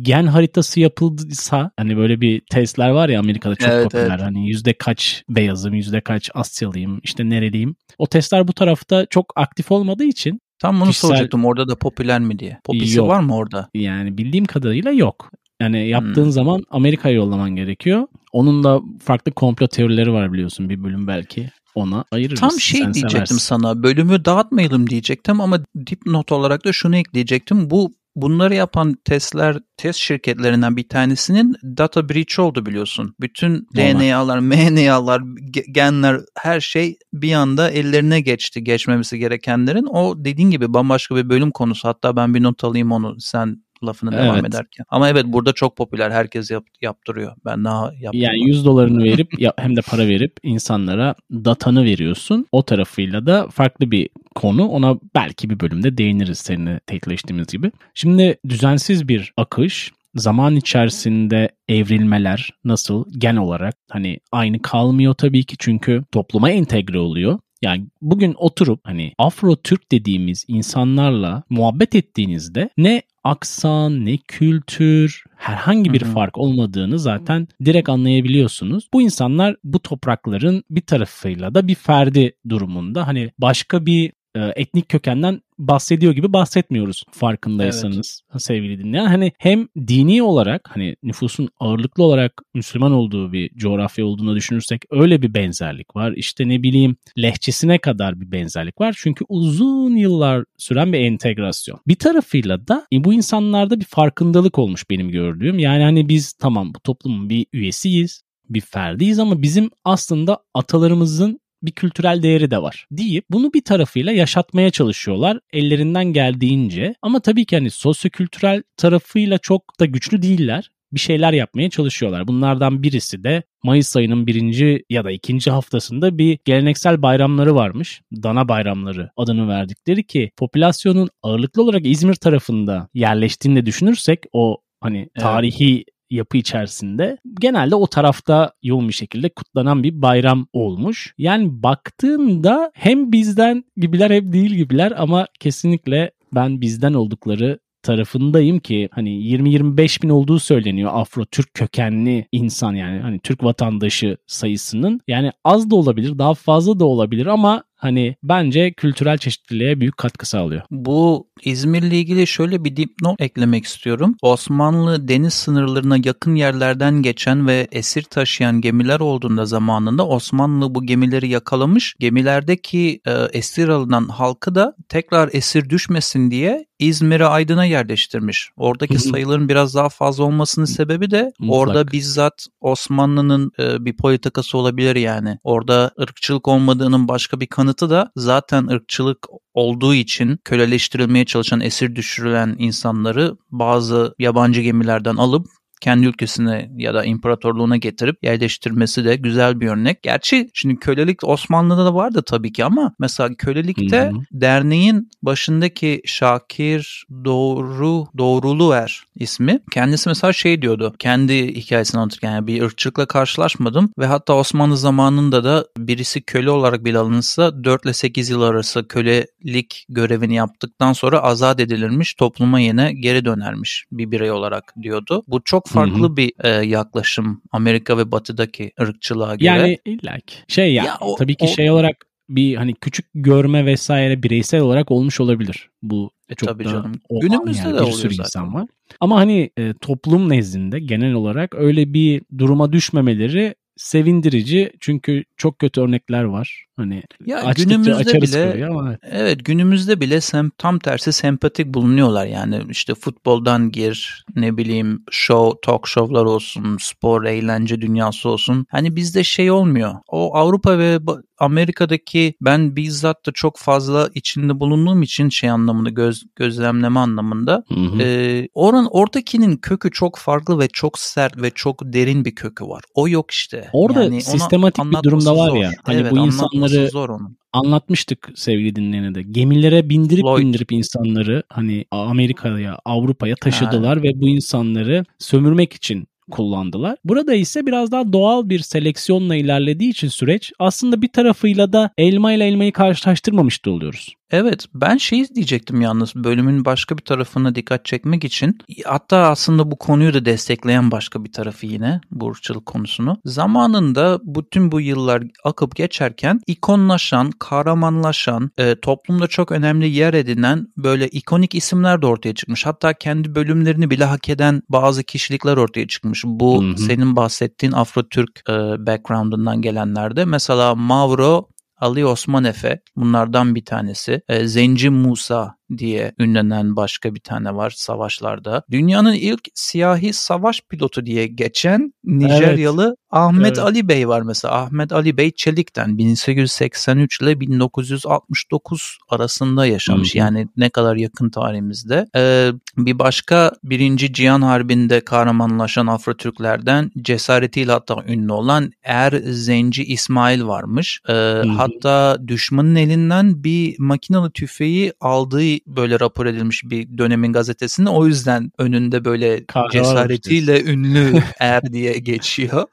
gen 0.01 0.25
haritası 0.27 0.79
yapıldıysa 0.79 1.71
hani 1.77 1.97
böyle 1.97 2.21
bir 2.21 2.41
testler 2.51 2.89
var 2.89 3.09
ya 3.09 3.19
Amerika'da 3.19 3.55
çok 3.55 3.69
Evet, 3.69 3.83
popüler. 3.83 4.09
evet. 4.09 4.21
Hani 4.21 4.47
yüzde 4.49 4.73
kaç 4.73 5.23
beyazım, 5.29 5.73
yüzde 5.73 6.01
kaç 6.01 6.29
Asyalıyım, 6.33 6.99
işte 7.03 7.29
nereliyim. 7.29 7.75
O 7.97 8.07
testler 8.07 8.47
bu 8.47 8.53
tarafta 8.53 9.05
çok 9.05 9.33
aktif 9.35 9.71
olmadığı 9.71 10.03
için 10.05 10.39
Tam 10.59 10.81
bunu 10.81 10.89
Kişisel- 10.89 11.07
soracaktım 11.07 11.45
orada 11.45 11.67
da 11.67 11.75
popüler 11.75 12.19
mi 12.21 12.39
diye. 12.39 12.59
Popisi 12.63 12.97
Yok. 12.97 13.07
var 13.07 13.19
mı 13.19 13.35
orada? 13.35 13.69
Yani 13.73 14.17
bildiğim 14.17 14.45
kadarıyla 14.45 14.91
yok. 14.91 15.31
Yani 15.61 15.87
yaptığın 15.87 16.23
Hmm. 16.23 16.31
zaman 16.31 16.63
Amerika'ya 16.69 17.15
yollaman 17.15 17.55
gerekiyor. 17.55 18.07
Onun 18.31 18.63
da 18.63 18.81
farklı 19.03 19.31
komplo 19.31 19.67
teorileri 19.67 20.13
var 20.13 20.33
biliyorsun 20.33 20.69
bir 20.69 20.83
bölüm 20.83 21.07
belki. 21.07 21.49
Ona 21.75 22.05
ayırırız. 22.11 22.39
Tam 22.39 22.51
şey 22.59 22.81
Sen 22.81 22.93
diyecektim 22.93 23.09
seversin. 23.17 23.37
sana. 23.37 23.83
Bölümü 23.83 24.25
dağıtmayalım 24.25 24.89
diyecektim 24.89 25.41
ama 25.41 25.59
dipnot 25.87 26.31
olarak 26.31 26.65
da 26.65 26.73
şunu 26.73 26.95
ekleyecektim. 26.97 27.69
Bu 27.69 27.91
bunları 28.15 28.55
yapan 28.55 28.95
testler 29.05 29.57
test 29.77 29.99
şirketlerinden 29.99 30.77
bir 30.77 30.89
tanesinin 30.89 31.55
data 31.63 32.09
breach 32.09 32.39
oldu 32.39 32.65
biliyorsun. 32.65 33.15
Bütün 33.19 33.67
Normal. 33.75 33.99
DNA'lar, 33.99 34.39
MNA'lar, 34.39 35.19
ge- 35.21 35.71
genler 35.71 36.21
her 36.37 36.59
şey 36.59 36.97
bir 37.13 37.33
anda 37.33 37.69
ellerine 37.69 38.21
geçti 38.21 38.63
geçmemesi 38.63 39.19
gerekenlerin. 39.19 39.85
O 39.85 40.25
dediğin 40.25 40.51
gibi 40.51 40.73
bambaşka 40.73 41.15
bir 41.15 41.29
bölüm 41.29 41.51
konusu. 41.51 41.87
Hatta 41.87 42.15
ben 42.15 42.33
bir 42.33 42.43
not 42.43 42.63
alayım 42.63 42.91
onu 42.91 43.15
sen 43.19 43.63
lafını 43.85 44.11
devam 44.11 44.35
Evet. 44.35 44.45
ederken. 44.49 44.85
Ama 44.89 45.09
evet 45.09 45.25
burada 45.27 45.53
çok 45.53 45.77
popüler. 45.77 46.11
Herkes 46.11 46.51
yap- 46.51 46.65
yaptırıyor. 46.81 47.35
Ben 47.45 47.65
daha 47.65 47.91
yaptım. 47.99 48.21
Yani 48.21 48.47
100 48.47 48.65
dolarını 48.65 49.03
verip 49.03 49.39
ya, 49.39 49.53
hem 49.57 49.75
de 49.75 49.81
para 49.81 50.07
verip 50.07 50.33
insanlara 50.43 51.15
datanı 51.31 51.83
veriyorsun. 51.83 52.45
O 52.51 52.63
tarafıyla 52.63 53.25
da 53.25 53.47
farklı 53.47 53.91
bir 53.91 54.09
konu. 54.35 54.67
Ona 54.67 54.97
belki 55.15 55.49
bir 55.49 55.59
bölümde 55.59 55.97
değiniriz 55.97 56.37
seninle 56.37 56.79
tekleştiğimiz 56.87 57.47
gibi. 57.47 57.71
Şimdi 57.93 58.37
düzensiz 58.49 59.07
bir 59.07 59.33
akış 59.37 59.91
zaman 60.15 60.55
içerisinde 60.55 61.49
evrilmeler 61.69 62.49
nasıl 62.65 63.05
gen 63.17 63.35
olarak 63.35 63.75
hani 63.91 64.19
aynı 64.31 64.61
kalmıyor 64.61 65.13
tabii 65.13 65.43
ki 65.43 65.55
çünkü 65.59 66.03
topluma 66.11 66.49
entegre 66.49 66.99
oluyor. 66.99 67.39
Yani 67.61 67.87
bugün 68.01 68.33
oturup 68.37 68.79
hani 68.83 69.13
Afro 69.17 69.55
Türk 69.55 69.91
dediğimiz 69.91 70.45
insanlarla 70.47 71.43
muhabbet 71.49 71.95
ettiğinizde 71.95 72.69
ne 72.77 73.01
aksan, 73.23 74.05
ne 74.05 74.17
kültür, 74.17 75.23
herhangi 75.35 75.93
bir 75.93 76.01
Hı 76.01 76.05
hı. 76.05 76.11
fark 76.13 76.37
olmadığını 76.37 76.99
zaten 76.99 77.47
direkt 77.65 77.89
anlayabiliyorsunuz. 77.89 78.89
Bu 78.93 79.01
insanlar 79.01 79.55
bu 79.63 79.79
toprakların 79.79 80.63
bir 80.69 80.81
tarafıyla 80.81 81.55
da 81.55 81.67
bir 81.67 81.75
ferdi 81.75 82.35
durumunda. 82.49 83.07
Hani 83.07 83.31
başka 83.37 83.85
bir 83.85 84.11
etnik 84.35 84.89
kökenden 84.89 85.41
bahsediyor 85.59 86.13
gibi 86.13 86.33
bahsetmiyoruz 86.33 87.03
farkındaysanız 87.11 88.21
sevgili 88.37 88.83
dinleyen. 88.83 89.05
Hani 89.05 89.31
hem 89.37 89.67
dini 89.87 90.23
olarak 90.23 90.69
hani 90.73 90.95
nüfusun 91.03 91.49
ağırlıklı 91.59 92.03
olarak 92.03 92.41
Müslüman 92.53 92.91
olduğu 92.91 93.33
bir 93.33 93.49
coğrafya 93.55 94.05
olduğunu 94.05 94.35
düşünürsek 94.35 94.81
öyle 94.91 95.21
bir 95.21 95.33
benzerlik 95.33 95.95
var. 95.95 96.13
İşte 96.15 96.47
ne 96.47 96.63
bileyim 96.63 96.95
lehçesine 97.17 97.77
kadar 97.77 98.21
bir 98.21 98.31
benzerlik 98.31 98.81
var. 98.81 98.95
Çünkü 98.97 99.25
uzun 99.29 99.95
yıllar 99.95 100.45
süren 100.57 100.93
bir 100.93 100.99
entegrasyon. 100.99 101.79
Bir 101.87 101.95
tarafıyla 101.95 102.67
da 102.67 102.87
e, 102.93 103.03
bu 103.03 103.13
insanlarda 103.13 103.79
bir 103.79 103.85
farkındalık 103.85 104.59
olmuş 104.59 104.89
benim 104.89 105.09
gördüğüm. 105.09 105.59
Yani 105.59 105.83
hani 105.83 106.09
biz 106.09 106.33
tamam 106.33 106.73
bu 106.73 106.79
toplumun 106.79 107.29
bir 107.29 107.45
üyesiyiz, 107.53 108.23
bir 108.49 108.61
ferdiyiz 108.61 109.19
ama 109.19 109.41
bizim 109.41 109.69
aslında 109.83 110.37
atalarımızın 110.53 111.39
bir 111.63 111.71
kültürel 111.71 112.23
değeri 112.23 112.51
de 112.51 112.61
var 112.61 112.87
deyip 112.91 113.25
bunu 113.31 113.53
bir 113.53 113.63
tarafıyla 113.63 114.11
yaşatmaya 114.11 114.69
çalışıyorlar 114.69 115.39
ellerinden 115.53 116.05
geldiğince. 116.05 116.95
Ama 117.01 117.19
tabii 117.19 117.45
ki 117.45 117.55
hani 117.55 117.69
sosyokültürel 117.69 118.63
tarafıyla 118.77 119.37
çok 119.37 119.79
da 119.79 119.85
güçlü 119.85 120.21
değiller. 120.21 120.69
Bir 120.93 120.99
şeyler 120.99 121.33
yapmaya 121.33 121.69
çalışıyorlar. 121.69 122.27
Bunlardan 122.27 122.83
birisi 122.83 123.23
de 123.23 123.43
Mayıs 123.63 123.95
ayının 123.95 124.27
birinci 124.27 124.83
ya 124.89 125.05
da 125.05 125.11
ikinci 125.11 125.51
haftasında 125.51 126.17
bir 126.17 126.39
geleneksel 126.45 127.01
bayramları 127.01 127.55
varmış. 127.55 128.01
Dana 128.23 128.47
bayramları 128.47 129.09
adını 129.17 129.47
verdikleri 129.47 130.03
ki 130.07 130.31
popülasyonun 130.37 131.09
ağırlıklı 131.23 131.63
olarak 131.63 131.85
İzmir 131.85 132.15
tarafında 132.15 132.87
yerleştiğini 132.93 133.61
de 133.61 133.65
düşünürsek 133.65 134.19
o 134.33 134.57
hani 134.81 135.09
tarihi 135.19 135.85
yapı 136.15 136.37
içerisinde 136.37 137.17
genelde 137.39 137.75
o 137.75 137.87
tarafta 137.87 138.53
yoğun 138.63 138.87
bir 138.87 138.93
şekilde 138.93 139.29
kutlanan 139.29 139.83
bir 139.83 140.01
bayram 140.01 140.47
olmuş. 140.53 141.13
Yani 141.17 141.63
baktığında 141.63 142.71
hem 142.73 143.11
bizden 143.11 143.63
gibiler 143.77 144.11
hem 144.11 144.33
değil 144.33 144.55
gibiler 144.55 144.93
ama 144.97 145.27
kesinlikle 145.39 146.11
ben 146.35 146.61
bizden 146.61 146.93
oldukları 146.93 147.59
tarafındayım 147.83 148.59
ki 148.59 148.89
hani 148.91 149.09
20-25 149.09 150.03
bin 150.03 150.09
olduğu 150.09 150.39
söyleniyor 150.39 150.91
Afro 150.93 151.25
Türk 151.25 151.53
kökenli 151.53 152.27
insan 152.31 152.73
yani 152.73 152.99
hani 152.99 153.19
Türk 153.19 153.43
vatandaşı 153.43 154.17
sayısının 154.27 155.01
yani 155.07 155.31
az 155.43 155.71
da 155.71 155.75
olabilir 155.75 156.17
daha 156.17 156.33
fazla 156.33 156.79
da 156.79 156.85
olabilir 156.85 157.25
ama 157.25 157.63
hani 157.83 158.15
bence 158.23 158.73
kültürel 158.73 159.17
çeşitliliğe 159.17 159.79
büyük 159.79 159.97
katkı 159.97 160.29
sağlıyor. 160.29 160.61
Bu 160.71 161.27
İzmir'le 161.43 161.91
ilgili 161.91 162.27
şöyle 162.27 162.63
bir 162.63 162.75
dipnot 162.75 163.21
eklemek 163.21 163.65
istiyorum. 163.65 164.15
Osmanlı 164.21 165.07
deniz 165.07 165.33
sınırlarına 165.33 165.97
yakın 166.05 166.35
yerlerden 166.35 167.01
geçen 167.01 167.47
ve 167.47 167.67
esir 167.71 168.03
taşıyan 168.03 168.61
gemiler 168.61 168.99
olduğunda 168.99 169.45
zamanında 169.45 170.07
Osmanlı 170.07 170.75
bu 170.75 170.85
gemileri 170.85 171.29
yakalamış. 171.29 171.95
Gemilerdeki 171.99 173.01
e, 173.07 173.11
esir 173.11 173.67
alınan 173.67 174.07
halkı 174.07 174.55
da 174.55 174.75
tekrar 174.89 175.29
esir 175.33 175.69
düşmesin 175.69 176.31
diye 176.31 176.65
İzmir'e 176.79 177.25
Aydın'a 177.25 177.65
yerleştirmiş. 177.65 178.49
Oradaki 178.57 178.99
sayıların 178.99 179.49
biraz 179.49 179.75
daha 179.75 179.89
fazla 179.89 180.23
olmasının 180.23 180.65
sebebi 180.65 181.11
de 181.11 181.31
Mutlak. 181.39 181.59
orada 181.59 181.91
bizzat 181.91 182.47
Osmanlı'nın 182.61 183.51
e, 183.59 183.85
bir 183.85 183.97
politikası 183.97 184.57
olabilir 184.57 184.95
yani. 184.95 185.37
Orada 185.43 185.91
ırkçılık 186.01 186.47
olmadığının 186.47 187.07
başka 187.07 187.39
bir 187.39 187.47
kanıtı 187.73 187.89
da 187.89 188.11
zaten 188.15 188.67
ırkçılık 188.67 189.27
olduğu 189.53 189.93
için 189.93 190.39
köleleştirilmeye 190.43 191.25
çalışan, 191.25 191.61
esir 191.61 191.95
düşürülen 191.95 192.55
insanları 192.59 193.37
bazı 193.51 194.15
yabancı 194.19 194.61
gemilerden 194.61 195.15
alıp 195.15 195.47
kendi 195.83 196.07
ülkesine 196.07 196.69
ya 196.77 196.93
da 196.93 197.05
imparatorluğuna 197.05 197.77
getirip 197.77 198.23
yerleştirmesi 198.23 199.05
de 199.05 199.15
güzel 199.15 199.59
bir 199.59 199.67
örnek. 199.67 200.03
Gerçi 200.03 200.49
şimdi 200.53 200.75
kölelik 200.75 201.23
Osmanlı'da 201.23 201.85
da 201.85 201.95
vardı 201.95 202.23
tabii 202.25 202.53
ki 202.53 202.65
ama 202.65 202.95
mesela 202.99 203.35
kölelikte 203.37 204.01
hı. 204.01 204.11
derneğin 204.31 205.09
başındaki 205.23 206.01
Şakir 206.05 207.05
Doğru 207.25 208.05
Doğruluer 208.17 209.03
ismi 209.15 209.59
kendisi 209.71 210.09
mesela 210.09 210.33
şey 210.33 210.61
diyordu. 210.61 210.95
Kendi 210.99 211.55
hikayesini 211.55 211.99
anlatırken 211.99 212.31
yani 212.31 212.47
bir 212.47 212.61
ırkçılıkla 212.61 213.05
karşılaşmadım 213.05 213.89
ve 213.99 214.05
hatta 214.05 214.33
Osmanlı 214.33 214.77
zamanında 214.77 215.43
da 215.43 215.65
birisi 215.77 216.21
köle 216.21 216.49
olarak 216.49 216.85
bile 216.85 216.97
alınsa 216.97 217.63
4 217.63 217.85
ile 217.85 217.93
8 217.93 218.29
yıl 218.29 218.41
arası 218.41 218.87
kölelik 218.87 219.85
görevini 219.89 220.35
yaptıktan 220.35 220.93
sonra 220.93 221.19
azat 221.19 221.59
edilirmiş, 221.59 222.13
topluma 222.13 222.59
yine 222.59 222.93
geri 222.93 223.25
dönermiş 223.25 223.85
bir 223.91 224.11
birey 224.11 224.31
olarak 224.31 224.73
diyordu. 224.81 225.23
Bu 225.27 225.41
çok 225.43 225.72
farklı 225.73 226.03
hı 226.03 226.11
hı. 226.11 226.17
bir 226.17 226.31
e, 226.43 226.49
yaklaşım 226.49 227.41
Amerika 227.51 227.97
ve 227.97 228.11
Batı'daki 228.11 228.71
ırkçılığa 228.81 229.35
göre. 229.35 229.45
Yani 229.45 229.77
illaki. 229.85 230.35
Şey 230.47 230.73
ya, 230.73 230.83
ya 230.83 230.97
o, 231.01 231.15
tabii 231.15 231.35
ki 231.35 231.45
o, 231.45 231.47
şey 231.47 231.71
olarak 231.71 232.05
bir 232.29 232.55
hani 232.55 232.73
küçük 232.73 233.05
görme 233.13 233.65
vesaire 233.65 234.23
bireysel 234.23 234.61
olarak 234.61 234.91
olmuş 234.91 235.19
olabilir. 235.19 235.69
Bu 235.81 236.11
e, 236.29 236.35
çok 236.35 236.49
tabii 236.49 236.65
da 236.65 236.69
canım. 236.69 236.93
Günümüzde 237.21 237.61
yani, 237.61 237.73
de 237.73 237.77
bir 237.77 237.81
oluyor 237.81 237.97
sürü 237.97 238.13
zaten. 238.13 238.23
insan 238.23 238.53
var. 238.53 238.69
Ama 238.99 239.19
hani 239.19 239.49
e, 239.57 239.73
toplum 239.81 240.29
nezdinde 240.29 240.79
genel 240.79 241.13
olarak 241.13 241.55
öyle 241.55 241.93
bir 241.93 242.21
duruma 242.37 242.73
düşmemeleri 242.73 243.55
sevindirici 243.75 244.71
çünkü 244.79 245.23
çok 245.37 245.59
kötü 245.59 245.81
örnekler 245.81 246.23
var. 246.23 246.65
Hani 246.77 247.03
ya 247.25 247.53
günümüzde 247.55 248.21
bile 248.21 248.67
ama 248.67 248.97
evet 249.01 249.45
günümüzde 249.45 250.01
bile 250.01 250.21
sem, 250.21 250.49
tam 250.57 250.79
tersi 250.79 251.13
sempatik 251.13 251.73
bulunuyorlar 251.73 252.25
yani 252.25 252.61
işte 252.69 252.95
futboldan 252.95 253.71
gir 253.71 254.25
ne 254.35 254.57
bileyim 254.57 255.03
show 255.11 255.59
talk 255.61 255.87
show'lar 255.87 256.25
olsun 256.25 256.77
spor 256.81 257.23
eğlence 257.23 257.81
dünyası 257.81 258.29
olsun 258.29 258.65
hani 258.69 258.95
bizde 258.95 259.23
şey 259.23 259.51
olmuyor. 259.51 259.95
O 260.07 260.35
Avrupa 260.35 260.77
ve 260.77 260.99
Amerika'daki 261.39 262.33
ben 262.41 262.75
bizzat 262.75 263.25
da 263.25 263.31
çok 263.31 263.57
fazla 263.57 264.09
içinde 264.15 264.59
bulunduğum 264.59 265.01
için 265.01 265.29
şey 265.29 265.49
anlamında 265.49 265.89
göz 265.89 266.23
gözlemleme 266.35 266.99
anlamında 266.99 267.63
hı 267.67 267.79
hı. 267.79 268.01
E, 268.01 268.47
oran 268.53 268.87
oradakinin 268.91 269.57
kökü 269.57 269.91
çok 269.91 270.17
farklı 270.17 270.59
ve 270.59 270.67
çok 270.67 270.99
sert 270.99 271.41
ve 271.41 271.51
çok 271.51 271.81
derin 271.83 272.25
bir 272.25 272.35
kökü 272.35 272.65
var. 272.65 272.81
O 272.95 273.07
yok 273.07 273.31
işte. 273.31 273.69
Orada 273.73 274.03
yani 274.03 274.21
sistematik 274.21 274.85
bir 274.85 275.03
durumda 275.03 275.37
var 275.37 275.55
ya. 275.55 275.71
Hani 275.83 276.01
evet, 276.01 276.11
bu 276.11 276.15
insanları 276.63 276.89
zor 276.89 277.09
onun. 277.09 277.37
anlatmıştık 277.53 278.29
sevgili 278.35 278.75
dinleyene 278.75 279.15
de. 279.15 279.21
Gemilere 279.21 279.89
bindirip 279.89 280.23
Lloyd. 280.23 280.43
bindirip 280.43 280.71
insanları 280.71 281.43
hani 281.49 281.85
Amerika'ya, 281.91 282.79
Avrupa'ya 282.85 283.35
taşıdılar 283.35 283.97
ha. 283.97 284.03
ve 284.03 284.21
bu 284.21 284.29
insanları 284.29 285.05
sömürmek 285.19 285.73
için 285.73 286.07
kullandılar. 286.31 286.97
Burada 287.05 287.33
ise 287.33 287.65
biraz 287.65 287.91
daha 287.91 288.13
doğal 288.13 288.49
bir 288.49 288.59
seleksiyonla 288.59 289.35
ilerlediği 289.35 289.89
için 289.89 290.07
süreç 290.07 290.51
aslında 290.59 291.01
bir 291.01 291.07
tarafıyla 291.07 291.73
da 291.73 291.89
elma 291.97 292.33
ile 292.33 292.47
elmayı 292.47 292.71
karşılaştırmamış 292.71 293.65
da 293.65 293.71
oluyoruz. 293.71 294.13
Evet 294.31 294.65
ben 294.73 294.97
şey 294.97 295.35
diyecektim 295.35 295.81
yalnız 295.81 296.15
bölümün 296.15 296.65
başka 296.65 296.97
bir 296.97 297.03
tarafına 297.03 297.55
dikkat 297.55 297.85
çekmek 297.85 298.23
için 298.23 298.57
hatta 298.85 299.17
aslında 299.17 299.71
bu 299.71 299.75
konuyu 299.77 300.13
da 300.13 300.25
destekleyen 300.25 300.91
başka 300.91 301.23
bir 301.23 301.31
tarafı 301.31 301.65
yine 301.65 302.01
bu 302.11 302.33
konusunu. 302.65 303.17
Zamanında 303.25 304.19
bütün 304.23 304.71
bu 304.71 304.81
yıllar 304.81 305.23
akıp 305.43 305.75
geçerken 305.75 306.41
ikonlaşan, 306.47 307.31
kahramanlaşan, 307.31 308.51
e, 308.57 308.75
toplumda 308.75 309.27
çok 309.27 309.51
önemli 309.51 309.89
yer 309.89 310.13
edinen 310.13 310.67
böyle 310.77 311.07
ikonik 311.07 311.55
isimler 311.55 312.01
de 312.01 312.05
ortaya 312.05 312.35
çıkmış. 312.35 312.65
Hatta 312.65 312.93
kendi 312.93 313.35
bölümlerini 313.35 313.89
bile 313.89 314.05
hak 314.05 314.29
eden 314.29 314.61
bazı 314.69 315.03
kişilikler 315.03 315.57
ortaya 315.57 315.87
çıkmış. 315.87 316.23
Bu 316.25 316.63
hı 316.63 316.67
hı. 316.67 316.77
senin 316.77 317.15
bahsettiğin 317.15 317.73
Afro-Türk 317.73 318.41
e, 318.49 318.53
background'ından 318.87 319.61
gelenlerde. 319.61 320.25
Mesela 320.25 320.75
Mavro 320.75 321.47
Ali 321.83 322.05
Osman 322.05 322.43
Efe 322.43 322.79
bunlardan 322.95 323.55
bir 323.55 323.65
tanesi. 323.65 324.21
E, 324.27 324.47
Zenci 324.47 324.89
Musa 324.89 325.55
diye 325.77 326.13
ünlenen 326.19 326.75
başka 326.75 327.15
bir 327.15 327.19
tane 327.19 327.55
var 327.55 327.73
savaşlarda. 327.75 328.63
Dünyanın 328.71 329.13
ilk 329.13 329.41
siyahi 329.53 330.13
savaş 330.13 330.61
pilotu 330.61 331.05
diye 331.05 331.27
geçen 331.27 331.93
Nijeryalı 332.03 332.85
evet. 332.87 332.97
Ahmet 333.11 333.45
evet. 333.45 333.59
Ali 333.59 333.87
Bey 333.87 334.07
var 334.07 334.21
mesela. 334.21 334.53
Ahmet 334.53 334.91
Ali 334.91 335.17
Bey 335.17 335.31
Çelik'ten 335.31 335.97
1883 335.97 337.21
ile 337.21 337.39
1969 337.39 338.97
arasında 339.09 339.65
yaşamış. 339.65 340.13
Hı. 340.13 340.17
Yani 340.17 340.47
ne 340.57 340.69
kadar 340.69 340.95
yakın 340.95 341.29
tarihimizde. 341.29 342.07
Ee, 342.15 342.51
bir 342.77 342.99
başka 342.99 343.51
Birinci 343.63 344.13
Cihan 344.13 344.41
Harbi'nde 344.41 345.01
kahramanlaşan 345.01 345.87
Afro-Türklerden 345.87 346.91
cesaretiyle 347.01 347.71
hatta 347.71 348.03
ünlü 348.07 348.31
olan 348.31 348.71
Er 348.83 349.11
Zenci 349.23 349.83
İsmail 349.83 350.43
varmış. 350.43 351.01
Ee, 351.09 351.13
hatta 351.57 352.17
düşmanın 352.27 352.75
elinden 352.75 353.43
bir 353.43 353.75
makinalı 353.79 354.31
tüfeği 354.31 354.93
aldığı 354.99 355.52
böyle 355.67 355.99
rapor 355.99 356.25
edilmiş 356.25 356.63
bir 356.63 356.97
dönemin 356.97 357.33
gazetesinde. 357.33 357.89
O 357.89 358.07
yüzden 358.07 358.51
önünde 358.57 359.05
böyle 359.05 359.45
Kahraman 359.45 359.69
cesaretiyle 359.71 360.57
işte. 360.57 360.71
ünlü 360.71 361.13
er 361.39 361.73
diye 361.73 361.93
geçiyor. 361.93 362.67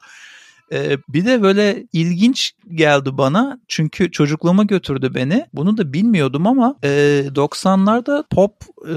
Ee, 0.73 0.97
bir 1.09 1.25
de 1.25 1.41
böyle 1.41 1.83
ilginç 1.93 2.53
geldi 2.75 3.17
bana 3.17 3.59
çünkü 3.67 4.11
çocukluğuma 4.11 4.63
götürdü 4.63 5.11
beni. 5.15 5.45
Bunu 5.53 5.77
da 5.77 5.93
bilmiyordum 5.93 6.47
ama 6.47 6.75
e, 6.83 6.87
90'larda 7.35 8.23
pop 8.29 8.53
e, 8.87 8.95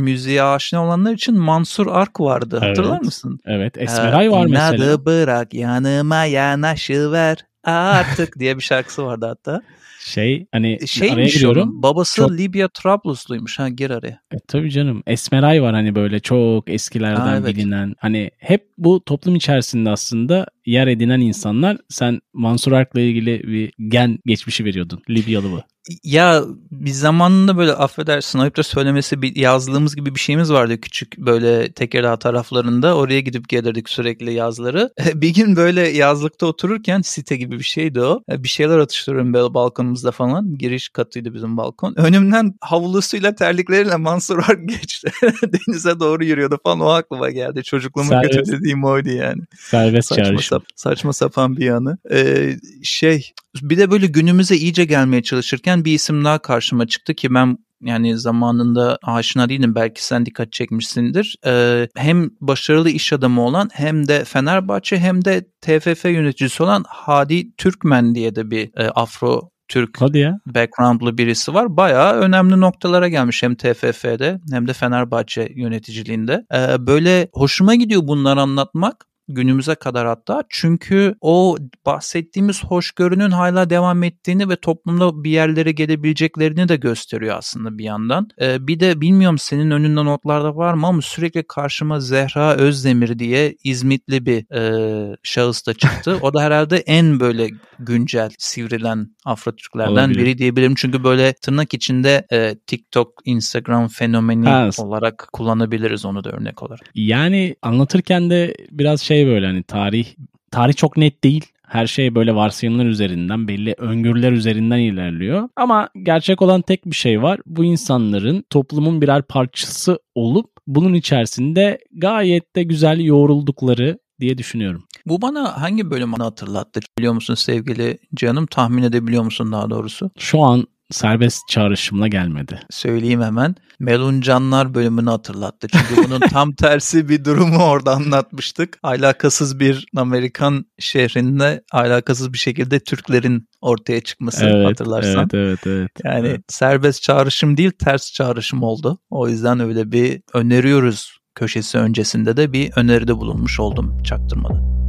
müziğe 0.00 0.42
aşina 0.42 0.84
olanlar 0.84 1.12
için 1.12 1.38
Mansur 1.38 1.86
Ark 1.86 2.20
vardı. 2.20 2.60
Evet. 2.62 2.78
Hatırlar 2.78 3.00
mısın? 3.00 3.40
Evet. 3.46 3.78
Esmeray 3.78 4.30
var 4.30 4.46
mesela. 4.46 4.74
İnadı 4.76 5.04
bırak 5.04 5.54
yanıma 5.54 6.24
yanaşıver 6.24 7.44
artık 7.72 8.38
diye 8.38 8.56
bir 8.56 8.62
şarkısı 8.62 9.04
vardı 9.04 9.26
hatta. 9.26 9.62
Şey 10.00 10.46
hani 10.52 10.78
e, 10.80 10.86
Şeymiş 10.86 11.14
araya 11.14 11.26
giriyorum. 11.26 11.82
babası 11.82 12.16
çok... 12.16 12.30
Libya 12.30 12.68
Trablusluymuş 12.68 13.58
ha 13.58 13.68
gir 13.68 13.90
araya. 13.90 14.20
E, 14.32 14.36
tabii 14.48 14.70
canım. 14.70 15.02
Esmeray 15.06 15.62
var 15.62 15.74
hani 15.74 15.94
böyle 15.94 16.20
çok 16.20 16.70
eskilerden 16.70 17.20
ha, 17.20 17.36
evet. 17.36 17.56
bilinen. 17.56 17.94
Hani 17.98 18.30
hep 18.38 18.68
bu 18.78 19.04
toplum 19.04 19.36
içerisinde 19.36 19.90
aslında 19.90 20.46
yer 20.66 20.86
edinen 20.86 21.20
insanlar. 21.20 21.76
Sen 21.88 22.20
Mansur 22.32 22.72
Ark'la 22.72 23.00
ilgili 23.00 23.42
bir 23.42 23.72
gen 23.88 24.18
geçmişi 24.26 24.64
veriyordun. 24.64 25.02
Libyalı 25.10 25.48
mı? 25.48 25.62
Ya 26.04 26.42
bir 26.70 26.90
zamanında 26.90 27.56
böyle 27.56 27.72
affedersin 27.72 28.38
ayıp 28.38 28.56
da 28.56 28.62
söylemesi 28.62 29.22
bir 29.22 29.36
yazdığımız 29.36 29.96
gibi 29.96 30.14
bir 30.14 30.20
şeyimiz 30.20 30.52
vardı 30.52 30.80
küçük 30.80 31.18
böyle 31.18 31.72
Tekirdağ 31.72 32.16
taraflarında. 32.18 32.96
Oraya 32.96 33.20
gidip 33.20 33.48
gelirdik 33.48 33.88
sürekli 33.88 34.32
yazları. 34.32 34.90
bir 35.14 35.34
gün 35.34 35.56
böyle 35.56 35.88
yazlıkta 35.88 36.46
otururken 36.46 37.00
site 37.00 37.36
gibi 37.36 37.58
bir 37.58 37.64
şeydi 37.64 38.00
o. 38.00 38.22
Bir 38.28 38.48
şeyler 38.48 38.78
atıştırıyorum 38.78 39.34
böyle 39.34 39.54
balkonumuzda 39.54 40.10
falan. 40.10 40.58
Giriş 40.58 40.88
katıydı 40.88 41.34
bizim 41.34 41.56
balkon. 41.56 41.94
Önümden 41.96 42.54
havlusuyla 42.60 43.34
terlikleriyle 43.34 43.96
Mansur 43.96 44.38
Ark 44.38 44.68
geçti. 44.68 45.10
Denize 45.42 46.00
doğru 46.00 46.24
yürüyordu 46.24 46.58
falan 46.62 46.80
o 46.80 46.88
aklıma 46.88 47.30
geldi. 47.30 47.62
Çocukluğumu 47.62 48.08
Serbest. 48.08 48.34
kötü 48.34 48.52
dediğim 48.52 48.84
oydu 48.84 49.08
yani. 49.08 49.42
Serbest 49.58 50.08
saçma, 50.08 50.55
sap, 50.56 50.64
saçma 50.76 51.12
sapan 51.12 51.56
bir 51.56 51.64
yanı. 51.64 51.98
Ee, 52.12 52.56
şey 52.82 53.32
bir 53.62 53.78
de 53.78 53.90
böyle 53.90 54.06
günümüze 54.06 54.56
iyice 54.56 54.84
gelmeye 54.84 55.22
çalışırken 55.22 55.84
bir 55.84 55.94
isim 55.94 56.24
daha 56.24 56.38
karşıma 56.38 56.86
çıktı 56.86 57.14
ki 57.14 57.34
ben 57.34 57.58
yani 57.82 58.18
zamanında 58.18 58.98
aşina 59.02 59.48
değilim 59.48 59.74
belki 59.74 60.04
sen 60.04 60.26
dikkat 60.26 60.52
çekmişsindir. 60.52 61.36
Ee, 61.46 61.88
hem 61.96 62.30
başarılı 62.40 62.90
iş 62.90 63.12
adamı 63.12 63.42
olan 63.42 63.70
hem 63.72 64.08
de 64.08 64.24
Fenerbahçe 64.24 64.98
hem 64.98 65.24
de 65.24 65.46
TFF 65.60 66.04
yöneticisi 66.04 66.62
olan 66.62 66.84
Hadi 66.88 67.56
Türkmen 67.56 68.14
diye 68.14 68.34
de 68.34 68.50
bir 68.50 68.70
e, 68.76 68.88
Afro 68.88 69.50
Türk 69.68 70.00
Hadi 70.00 70.18
ya. 70.18 70.38
backgroundlu 70.46 71.18
birisi 71.18 71.54
var. 71.54 71.76
Bayağı 71.76 72.14
önemli 72.14 72.60
noktalara 72.60 73.08
gelmiş 73.08 73.42
hem 73.42 73.54
TFF'de 73.54 74.40
hem 74.50 74.68
de 74.68 74.72
Fenerbahçe 74.72 75.52
yöneticiliğinde. 75.56 76.46
Ee, 76.54 76.86
böyle 76.86 77.28
hoşuma 77.32 77.74
gidiyor 77.74 78.02
bunları 78.04 78.40
anlatmak 78.40 79.06
günümüze 79.28 79.74
kadar 79.74 80.06
hatta. 80.06 80.42
Çünkü 80.48 81.14
o 81.20 81.56
bahsettiğimiz 81.86 82.64
hoşgörünün 82.64 83.30
hala 83.30 83.70
devam 83.70 84.02
ettiğini 84.02 84.48
ve 84.48 84.56
toplumda 84.56 85.24
bir 85.24 85.30
yerlere 85.30 85.72
gelebileceklerini 85.72 86.68
de 86.68 86.76
gösteriyor 86.76 87.36
aslında 87.38 87.78
bir 87.78 87.84
yandan. 87.84 88.28
Ee, 88.40 88.66
bir 88.66 88.80
de 88.80 89.00
bilmiyorum 89.00 89.38
senin 89.38 89.70
önünde 89.70 90.04
notlarda 90.04 90.56
var 90.56 90.74
mı 90.74 90.86
ama 90.86 91.02
sürekli 91.02 91.42
karşıma 91.42 92.00
Zehra 92.00 92.54
Özdemir 92.54 93.18
diye 93.18 93.56
İzmitli 93.64 94.26
bir 94.26 94.54
e, 94.54 95.16
şahıs 95.22 95.66
da 95.66 95.74
çıktı. 95.74 96.18
O 96.22 96.34
da 96.34 96.42
herhalde 96.42 96.76
en 96.76 97.20
böyle 97.20 97.48
güncel 97.78 98.30
sivrilen 98.38 99.16
Afro-Türklerden 99.24 99.92
Olabilir. 99.92 100.18
biri 100.18 100.38
diyebilirim. 100.38 100.74
Çünkü 100.74 101.04
böyle 101.04 101.32
tırnak 101.32 101.74
içinde 101.74 102.26
e, 102.32 102.54
TikTok, 102.66 103.08
Instagram 103.24 103.88
fenomeni 103.88 104.48
ha. 104.48 104.70
olarak 104.78 105.28
kullanabiliriz 105.32 106.04
onu 106.04 106.24
da 106.24 106.30
örnek 106.30 106.62
olarak. 106.62 106.80
Yani 106.94 107.56
anlatırken 107.62 108.30
de 108.30 108.54
biraz 108.70 109.00
şey 109.00 109.15
şey 109.16 109.26
böyle 109.26 109.46
hani 109.46 109.62
tarih 109.62 110.06
tarih 110.50 110.74
çok 110.74 110.96
net 110.96 111.24
değil. 111.24 111.44
Her 111.66 111.86
şey 111.86 112.14
böyle 112.14 112.34
varsayımlar 112.34 112.86
üzerinden, 112.86 113.48
belli 113.48 113.74
öngörüler 113.78 114.32
üzerinden 114.32 114.78
ilerliyor. 114.78 115.48
Ama 115.56 115.88
gerçek 116.02 116.42
olan 116.42 116.62
tek 116.62 116.86
bir 116.86 116.96
şey 116.96 117.22
var. 117.22 117.40
Bu 117.46 117.64
insanların 117.64 118.44
toplumun 118.50 119.00
birer 119.00 119.22
parçası 119.22 119.98
olup 120.14 120.50
bunun 120.66 120.94
içerisinde 120.94 121.78
gayet 121.92 122.56
de 122.56 122.62
güzel 122.62 123.00
yoğruldukları 123.00 123.98
diye 124.20 124.38
düşünüyorum. 124.38 124.84
Bu 125.06 125.22
bana 125.22 125.62
hangi 125.62 125.90
bölümü 125.90 126.16
hatırlattı 126.16 126.80
biliyor 126.98 127.12
musun 127.12 127.34
sevgili 127.34 127.98
canım? 128.14 128.46
Tahmin 128.46 128.82
edebiliyor 128.82 129.22
musun 129.22 129.52
daha 129.52 129.70
doğrusu? 129.70 130.10
Şu 130.18 130.42
an 130.42 130.66
serbest 130.90 131.48
çağrışımla 131.48 132.08
gelmedi. 132.08 132.60
Söyleyeyim 132.70 133.22
hemen. 133.22 133.54
Meluncanlar 133.80 134.74
bölümünü 134.74 135.10
hatırlattı. 135.10 135.66
Çünkü 135.68 136.08
bunun 136.08 136.20
tam 136.30 136.52
tersi 136.54 137.08
bir 137.08 137.24
durumu 137.24 137.62
orada 137.62 137.92
anlatmıştık. 137.92 138.78
Alakasız 138.82 139.60
bir 139.60 139.86
Amerikan 139.96 140.64
şehrinde 140.78 141.62
alakasız 141.72 142.32
bir 142.32 142.38
şekilde 142.38 142.80
Türklerin 142.80 143.48
ortaya 143.60 144.00
çıkması 144.00 144.44
Evet, 144.44 144.66
hatırlarsan. 144.66 145.28
evet, 145.32 145.34
evet, 145.34 145.66
evet. 145.66 145.90
Yani 146.04 146.28
Evet. 146.28 146.40
serbest 146.48 147.02
çağrışım 147.02 147.56
değil 147.56 147.70
ters 147.84 148.12
çağrışım 148.12 148.62
oldu. 148.62 148.98
O 149.10 149.28
yüzden 149.28 149.60
öyle 149.60 149.92
bir 149.92 150.20
öneriyoruz 150.34 151.16
köşesi 151.34 151.78
öncesinde 151.78 152.36
de 152.36 152.52
bir 152.52 152.72
öneride 152.76 153.16
bulunmuş 153.16 153.60
oldum 153.60 154.02
çaktırmadan. 154.02 154.85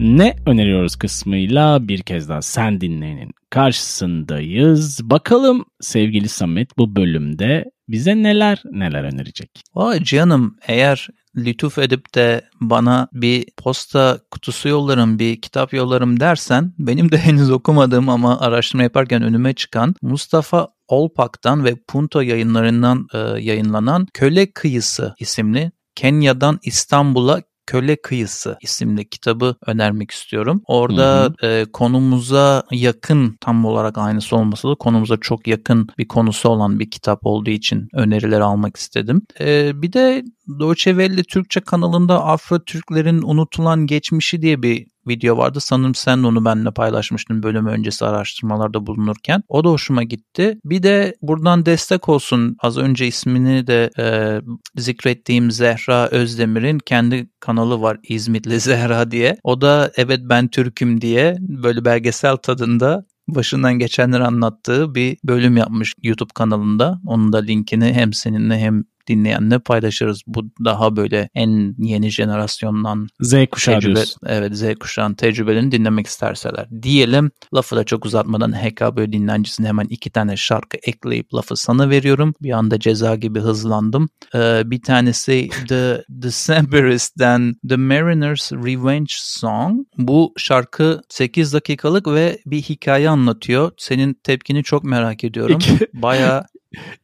Ne 0.00 0.36
öneriyoruz 0.46 0.96
kısmıyla 0.96 1.88
bir 1.88 2.02
kez 2.02 2.28
daha 2.28 2.42
sen 2.42 2.80
dinleyenin 2.80 3.30
karşısındayız. 3.50 5.00
Bakalım 5.02 5.64
sevgili 5.80 6.28
Samet 6.28 6.78
bu 6.78 6.96
bölümde 6.96 7.64
bize 7.88 8.22
neler 8.22 8.62
neler 8.72 9.04
önerecek. 9.04 9.62
Vay 9.74 10.02
canım 10.02 10.56
eğer 10.66 11.08
lütuf 11.36 11.78
edip 11.78 12.14
de 12.14 12.42
bana 12.60 13.08
bir 13.12 13.46
posta 13.56 14.18
kutusu 14.30 14.68
yollarım, 14.68 15.18
bir 15.18 15.40
kitap 15.40 15.72
yollarım 15.72 16.20
dersen 16.20 16.72
benim 16.78 17.12
de 17.12 17.18
henüz 17.26 17.50
okumadığım 17.50 18.08
ama 18.08 18.40
araştırma 18.40 18.82
yaparken 18.82 19.22
önüme 19.22 19.54
çıkan 19.54 19.94
Mustafa 20.02 20.68
Olpak'tan 20.88 21.64
ve 21.64 21.74
Punto 21.88 22.20
yayınlarından 22.20 23.06
e, 23.14 23.18
yayınlanan 23.18 24.06
Köle 24.14 24.52
Kıyısı 24.52 25.14
isimli 25.18 25.72
Kenya'dan 25.94 26.58
İstanbul'a 26.62 27.42
Köle 27.68 27.96
Kıyısı 28.02 28.56
isimli 28.60 29.08
kitabı 29.08 29.56
önermek 29.66 30.10
istiyorum. 30.10 30.62
Orada 30.66 31.34
e, 31.42 31.66
konumuza 31.72 32.62
yakın 32.72 33.36
tam 33.40 33.64
olarak 33.64 33.98
aynısı 33.98 34.36
olmasa 34.36 34.70
da 34.70 34.74
konumuza 34.74 35.16
çok 35.16 35.46
yakın 35.46 35.88
bir 35.98 36.08
konusu 36.08 36.48
olan 36.48 36.78
bir 36.78 36.90
kitap 36.90 37.20
olduğu 37.22 37.50
için 37.50 37.88
önerileri 37.92 38.42
almak 38.42 38.76
istedim. 38.76 39.22
E, 39.40 39.82
bir 39.82 39.92
de 39.92 40.24
Deutsche 40.60 40.90
Welle 40.90 41.22
Türkçe 41.22 41.60
kanalında 41.60 42.24
Afro 42.24 42.64
Türklerin 42.64 43.22
unutulan 43.22 43.86
geçmişi 43.86 44.42
diye 44.42 44.62
bir 44.62 44.86
video 45.08 45.36
vardı. 45.36 45.60
Sanırım 45.60 45.94
sen 45.94 46.18
onu 46.18 46.44
benimle 46.44 46.70
paylaşmıştın 46.70 47.42
bölüm 47.42 47.66
öncesi 47.66 48.06
araştırmalarda 48.06 48.86
bulunurken. 48.86 49.42
O 49.48 49.64
da 49.64 49.68
hoşuma 49.68 50.02
gitti. 50.02 50.58
Bir 50.64 50.82
de 50.82 51.14
buradan 51.22 51.66
destek 51.66 52.08
olsun 52.08 52.56
az 52.60 52.78
önce 52.78 53.06
ismini 53.06 53.66
de 53.66 53.90
e, 53.98 54.40
zikrettiğim 54.76 55.50
Zehra 55.50 56.08
Özdemir'in 56.08 56.78
kendi 56.78 57.30
kanalı 57.40 57.82
var 57.82 57.98
İzmitli 58.02 58.60
Zehra 58.68 59.10
diye. 59.10 59.36
O 59.42 59.60
da 59.60 59.92
evet 59.96 60.20
ben 60.22 60.48
Türk'üm 60.48 61.00
diye 61.00 61.36
böyle 61.40 61.84
belgesel 61.84 62.36
tadında 62.36 63.04
başından 63.28 63.78
geçenleri 63.78 64.24
anlattığı 64.24 64.94
bir 64.94 65.16
bölüm 65.24 65.56
yapmış 65.56 65.94
YouTube 66.02 66.32
kanalında. 66.34 67.00
Onun 67.06 67.32
da 67.32 67.38
linkini 67.38 67.92
hem 67.92 68.12
seninle 68.12 68.58
hem 68.58 68.84
dinleyenle 69.08 69.58
paylaşırız. 69.58 70.22
Bu 70.26 70.44
daha 70.64 70.96
böyle 70.96 71.28
en 71.34 71.74
yeni 71.78 72.10
jenerasyondan 72.10 73.08
Z 73.20 73.34
kuşağı 73.50 73.74
tecrübe, 73.74 73.94
diyorsun. 73.94 74.20
evet 74.26 74.54
Z 74.56 74.74
kuşağının 74.80 75.14
tecrübelerini 75.14 75.72
dinlemek 75.72 76.06
isterseler. 76.06 76.66
Diyelim 76.82 77.30
lafı 77.54 77.76
da 77.76 77.84
çok 77.84 78.04
uzatmadan 78.06 78.52
HKB 78.52 79.12
dinlencisine 79.12 79.68
hemen 79.68 79.86
iki 79.90 80.10
tane 80.10 80.36
şarkı 80.36 80.76
ekleyip 80.82 81.34
lafı 81.34 81.56
sana 81.56 81.90
veriyorum. 81.90 82.34
Bir 82.42 82.50
anda 82.50 82.80
ceza 82.80 83.14
gibi 83.14 83.40
hızlandım. 83.40 84.08
Ee, 84.34 84.62
bir 84.64 84.82
tanesi 84.82 85.48
The 85.68 86.04
Decemberist'ten 86.08 87.54
The 87.68 87.76
Mariner's 87.76 88.52
Revenge 88.52 89.12
Song. 89.18 89.80
Bu 89.98 90.32
şarkı 90.36 91.00
8 91.08 91.52
dakikalık 91.52 92.06
ve 92.06 92.38
bir 92.46 92.62
hikaye 92.62 93.08
anlatıyor. 93.08 93.72
Senin 93.78 94.14
tepkini 94.24 94.62
çok 94.64 94.84
merak 94.84 95.24
ediyorum. 95.24 95.58
İki- 95.58 95.86
Baya 95.94 96.46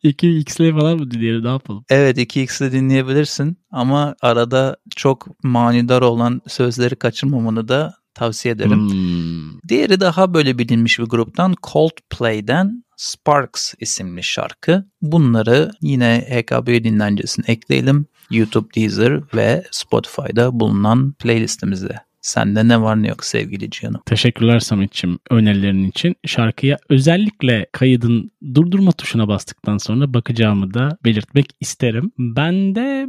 2x'le 0.05 0.81
falan 0.81 0.99
mı 0.99 1.11
dinleyelim 1.11 1.45
ne 1.45 1.49
yapalım? 1.49 1.85
Evet 1.91 2.19
2x'de 2.19 2.73
dinleyebilirsin 2.73 3.59
ama 3.71 4.15
arada 4.21 4.77
çok 4.97 5.45
manidar 5.45 6.03
olan 6.03 6.41
sözleri 6.47 6.97
kaçırmamanı 6.97 7.69
da 7.69 7.95
tavsiye 8.15 8.55
ederim. 8.55 8.91
Hmm. 8.91 9.61
Diğeri 9.69 10.01
daha 10.01 10.35
böyle 10.35 10.59
bilinmiş 10.59 10.99
bir 10.99 11.05
gruptan 11.05 11.55
Coldplay'den 11.63 12.85
Sparks 12.97 13.75
isimli 13.81 14.23
şarkı. 14.23 14.85
Bunları 15.03 15.71
yine 15.81 16.27
HKB 16.31 16.85
dinlencesine 16.85 17.45
ekleyelim. 17.49 18.07
YouTube, 18.31 18.75
Deezer 18.75 19.21
ve 19.35 19.65
Spotify'da 19.71 20.61
bulunan 20.61 21.13
playlistimizde. 21.13 22.01
Sende 22.25 22.69
ne 22.69 22.81
var 22.81 23.03
ne 23.03 23.09
yok 23.09 23.25
sevgili 23.25 23.71
Cihan'ım. 23.71 24.01
Teşekkürler 24.07 24.61
Samet'ciğim 24.61 25.19
önerilerin 25.31 25.89
için. 25.89 26.17
Şarkıya 26.27 26.79
özellikle 26.89 27.67
kaydın 27.73 28.31
durdurma 28.55 28.93
tuşuna 28.93 29.29
bastıktan 29.29 29.79
sonra 29.79 30.15
bakacağımı 30.15 30.75
da 30.75 30.99
belirtmek 31.05 31.47
isterim. 31.61 32.13
Ben 32.19 32.75
de 32.75 33.07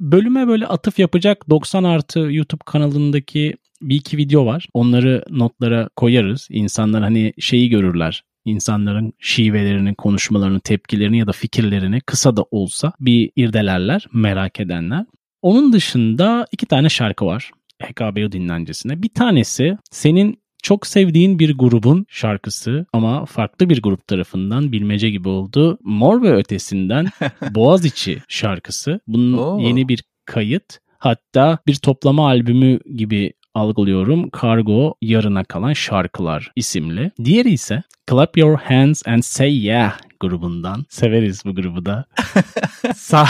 bölüme 0.00 0.46
böyle 0.46 0.66
atıf 0.66 0.98
yapacak 0.98 1.50
90 1.50 1.84
artı 1.84 2.18
YouTube 2.18 2.62
kanalındaki 2.66 3.54
bir 3.82 3.96
iki 3.96 4.16
video 4.16 4.46
var. 4.46 4.68
Onları 4.74 5.24
notlara 5.30 5.88
koyarız. 5.96 6.48
İnsanlar 6.50 7.02
hani 7.02 7.32
şeyi 7.38 7.68
görürler. 7.68 8.24
İnsanların 8.44 9.12
şivelerini, 9.20 9.94
konuşmalarını, 9.94 10.60
tepkilerini 10.60 11.18
ya 11.18 11.26
da 11.26 11.32
fikirlerini 11.32 12.00
kısa 12.00 12.36
da 12.36 12.42
olsa 12.50 12.92
bir 13.00 13.30
irdelerler 13.36 14.06
merak 14.12 14.60
edenler. 14.60 15.04
Onun 15.42 15.72
dışında 15.72 16.46
iki 16.52 16.66
tane 16.66 16.88
şarkı 16.88 17.26
var. 17.26 17.50
HKBO 17.82 18.32
dinlencesine. 18.32 19.02
Bir 19.02 19.08
tanesi 19.08 19.78
senin 19.90 20.38
çok 20.62 20.86
sevdiğin 20.86 21.38
bir 21.38 21.58
grubun 21.58 22.06
şarkısı 22.08 22.86
ama 22.92 23.24
farklı 23.26 23.70
bir 23.70 23.82
grup 23.82 24.06
tarafından 24.08 24.72
bilmece 24.72 25.10
gibi 25.10 25.28
oldu. 25.28 25.78
Mor 25.82 26.22
ve 26.22 26.34
Ötesi'nden 26.36 27.06
Boğaziçi 27.50 28.18
şarkısı. 28.28 29.00
Bunun 29.06 29.38
Oo. 29.38 29.58
yeni 29.60 29.88
bir 29.88 30.04
kayıt. 30.24 30.78
Hatta 30.98 31.58
bir 31.66 31.74
toplama 31.74 32.26
albümü 32.26 32.78
gibi 32.96 33.32
algılıyorum. 33.54 34.30
Kargo 34.30 34.94
Yarına 35.02 35.44
Kalan 35.44 35.72
Şarkılar 35.72 36.52
isimli. 36.56 37.10
Diğeri 37.24 37.50
ise 37.50 37.82
Clap 38.10 38.36
Your 38.38 38.58
Hands 38.58 39.02
and 39.08 39.22
Say 39.22 39.66
Yeah 39.66 39.98
grubundan. 40.20 40.84
Severiz 40.88 41.42
bu 41.44 41.54
grubu 41.54 41.86
da. 41.86 42.04
Sa- 42.84 43.28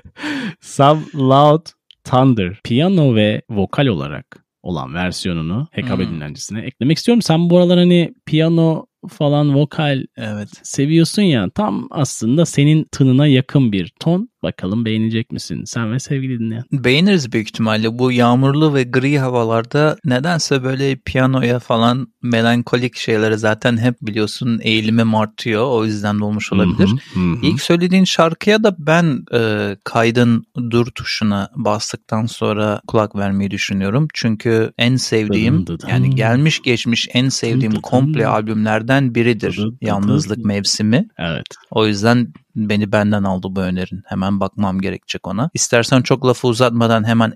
Some 0.60 1.00
Loud 1.14 1.66
Thunder 2.10 2.60
piyano 2.64 3.14
ve 3.14 3.42
vokal 3.50 3.86
olarak 3.86 4.44
olan 4.62 4.94
versiyonunu 4.94 5.66
HKB 5.72 5.90
Hmm. 5.98 6.10
dinlencisine 6.10 6.60
eklemek 6.60 6.98
istiyorum. 6.98 7.22
Sen 7.22 7.50
bu 7.50 7.58
aralar 7.58 7.78
hani 7.78 8.14
piyano 8.26 8.86
falan 9.08 9.54
vokal 9.54 10.02
Evet. 10.16 10.48
seviyorsun 10.62 11.22
ya 11.22 11.50
tam 11.54 11.88
aslında 11.90 12.46
senin 12.46 12.84
tınına 12.92 13.26
yakın 13.26 13.72
bir 13.72 13.92
ton. 14.00 14.30
Bakalım 14.42 14.84
beğenecek 14.84 15.32
misin 15.32 15.64
sen 15.64 15.92
ve 15.92 15.98
sevgili 15.98 16.38
dinleyen. 16.38 16.64
Beğeniriz 16.72 17.32
büyük 17.32 17.48
ihtimalle. 17.48 17.98
Bu 17.98 18.12
yağmurlu 18.12 18.74
ve 18.74 18.82
gri 18.82 19.18
havalarda 19.18 19.96
nedense 20.04 20.64
böyle 20.64 20.96
piyanoya 20.96 21.58
falan 21.58 22.06
melankolik 22.22 22.96
şeylere 22.96 23.36
zaten 23.36 23.76
hep 23.76 23.94
biliyorsun 24.02 24.60
eğilimim 24.62 25.14
artıyor. 25.14 25.66
O 25.66 25.84
yüzden 25.84 26.18
de 26.18 26.24
olmuş 26.24 26.52
olabilir. 26.52 26.88
Hı 26.88 27.20
hı, 27.20 27.32
hı. 27.32 27.36
İlk 27.42 27.62
söylediğin 27.62 28.04
şarkıya 28.04 28.62
da 28.62 28.76
ben 28.78 29.24
e, 29.34 29.76
kaydın 29.84 30.44
dur 30.70 30.86
tuşuna 30.86 31.50
bastıktan 31.56 32.26
sonra 32.26 32.80
kulak 32.86 33.16
vermeyi 33.16 33.50
düşünüyorum. 33.50 34.08
Çünkü 34.14 34.72
en 34.78 34.96
sevdiğim 34.96 35.64
yani 35.88 36.14
gelmiş 36.14 36.62
geçmiş 36.62 37.08
en 37.12 37.28
sevdiğim 37.28 37.74
komple 37.74 38.26
albümlerden 38.26 38.89
biridir. 39.14 39.52
Dıdım 39.56 39.66
dıdım. 39.66 39.78
Yalnızlık 39.80 40.44
mevsimi. 40.44 41.08
Evet. 41.18 41.46
O 41.70 41.86
yüzden 41.86 42.32
beni 42.56 42.92
benden 42.92 43.22
aldı 43.22 43.46
bu 43.50 43.60
önerin. 43.60 44.02
Hemen 44.06 44.40
bakmam 44.40 44.80
gerekecek 44.80 45.26
ona. 45.26 45.50
İstersen 45.54 46.02
çok 46.02 46.26
lafı 46.26 46.48
uzatmadan 46.48 47.04
hemen 47.04 47.30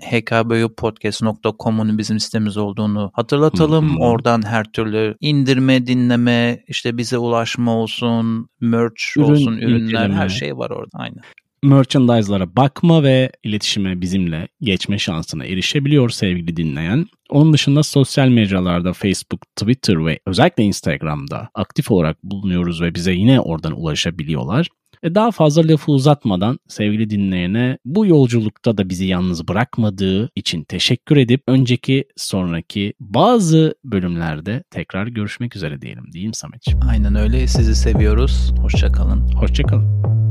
hkbopodcast.com'un 0.75 1.99
bizim 1.99 2.21
sitemiz 2.21 2.57
olduğunu 2.57 3.11
hatırlatalım. 3.15 4.01
Oradan 4.01 4.43
her 4.47 4.65
türlü 4.65 5.17
indirme, 5.21 5.87
dinleme, 5.87 6.65
işte 6.69 6.97
bize 6.97 7.19
ulaşma 7.19 7.77
olsun, 7.77 8.49
merch 8.61 9.17
Ürün 9.17 9.25
olsun, 9.25 9.57
ürünler 9.57 9.81
inceleme. 9.85 10.15
her 10.15 10.29
şey 10.29 10.57
var 10.57 10.71
orada. 10.71 10.91
Aynen. 10.99 11.21
merchandise'lara 11.63 12.57
bakma 12.57 13.03
ve 13.03 13.31
iletişime 13.43 14.01
bizimle 14.01 14.49
geçme 14.61 14.99
şansına 14.99 15.45
erişebiliyor 15.45 16.11
sevgili 16.11 16.57
dinleyen. 16.57 17.07
Onun 17.35 17.53
dışında 17.53 17.83
sosyal 17.83 18.29
mecralarda 18.29 18.93
Facebook, 18.93 19.41
Twitter 19.57 20.07
ve 20.07 20.19
özellikle 20.27 20.65
Instagram'da 20.65 21.49
aktif 21.55 21.91
olarak 21.91 22.23
bulunuyoruz 22.23 22.83
ve 22.83 22.95
bize 22.95 23.13
yine 23.13 23.41
oradan 23.41 23.81
ulaşabiliyorlar. 23.81 24.69
E 25.03 25.15
daha 25.15 25.31
fazla 25.31 25.69
lafı 25.69 25.93
uzatmadan 25.93 26.59
sevgili 26.69 27.11
dinleyene 27.11 27.79
bu 27.85 28.07
yolculukta 28.07 28.79
da 28.79 28.89
bizi 28.89 29.07
yalnız 29.07 29.49
bırakmadığı 29.49 30.31
için 30.35 30.65
teşekkür 30.65 31.17
edip 31.17 31.43
önceki 31.47 32.05
sonraki 32.17 32.95
bazı 33.01 33.75
bölümlerde 33.85 34.63
tekrar 34.71 35.07
görüşmek 35.07 35.57
üzere 35.57 35.81
diyelim 35.81 36.13
değil 36.13 36.27
mi 36.27 36.35
Sametciğim? 36.35 36.81
Aynen 36.89 37.15
öyle. 37.15 37.47
Sizi 37.47 37.75
seviyoruz. 37.75 38.53
Hoşçakalın. 38.61 39.33
Hoşçakalın. 39.33 40.24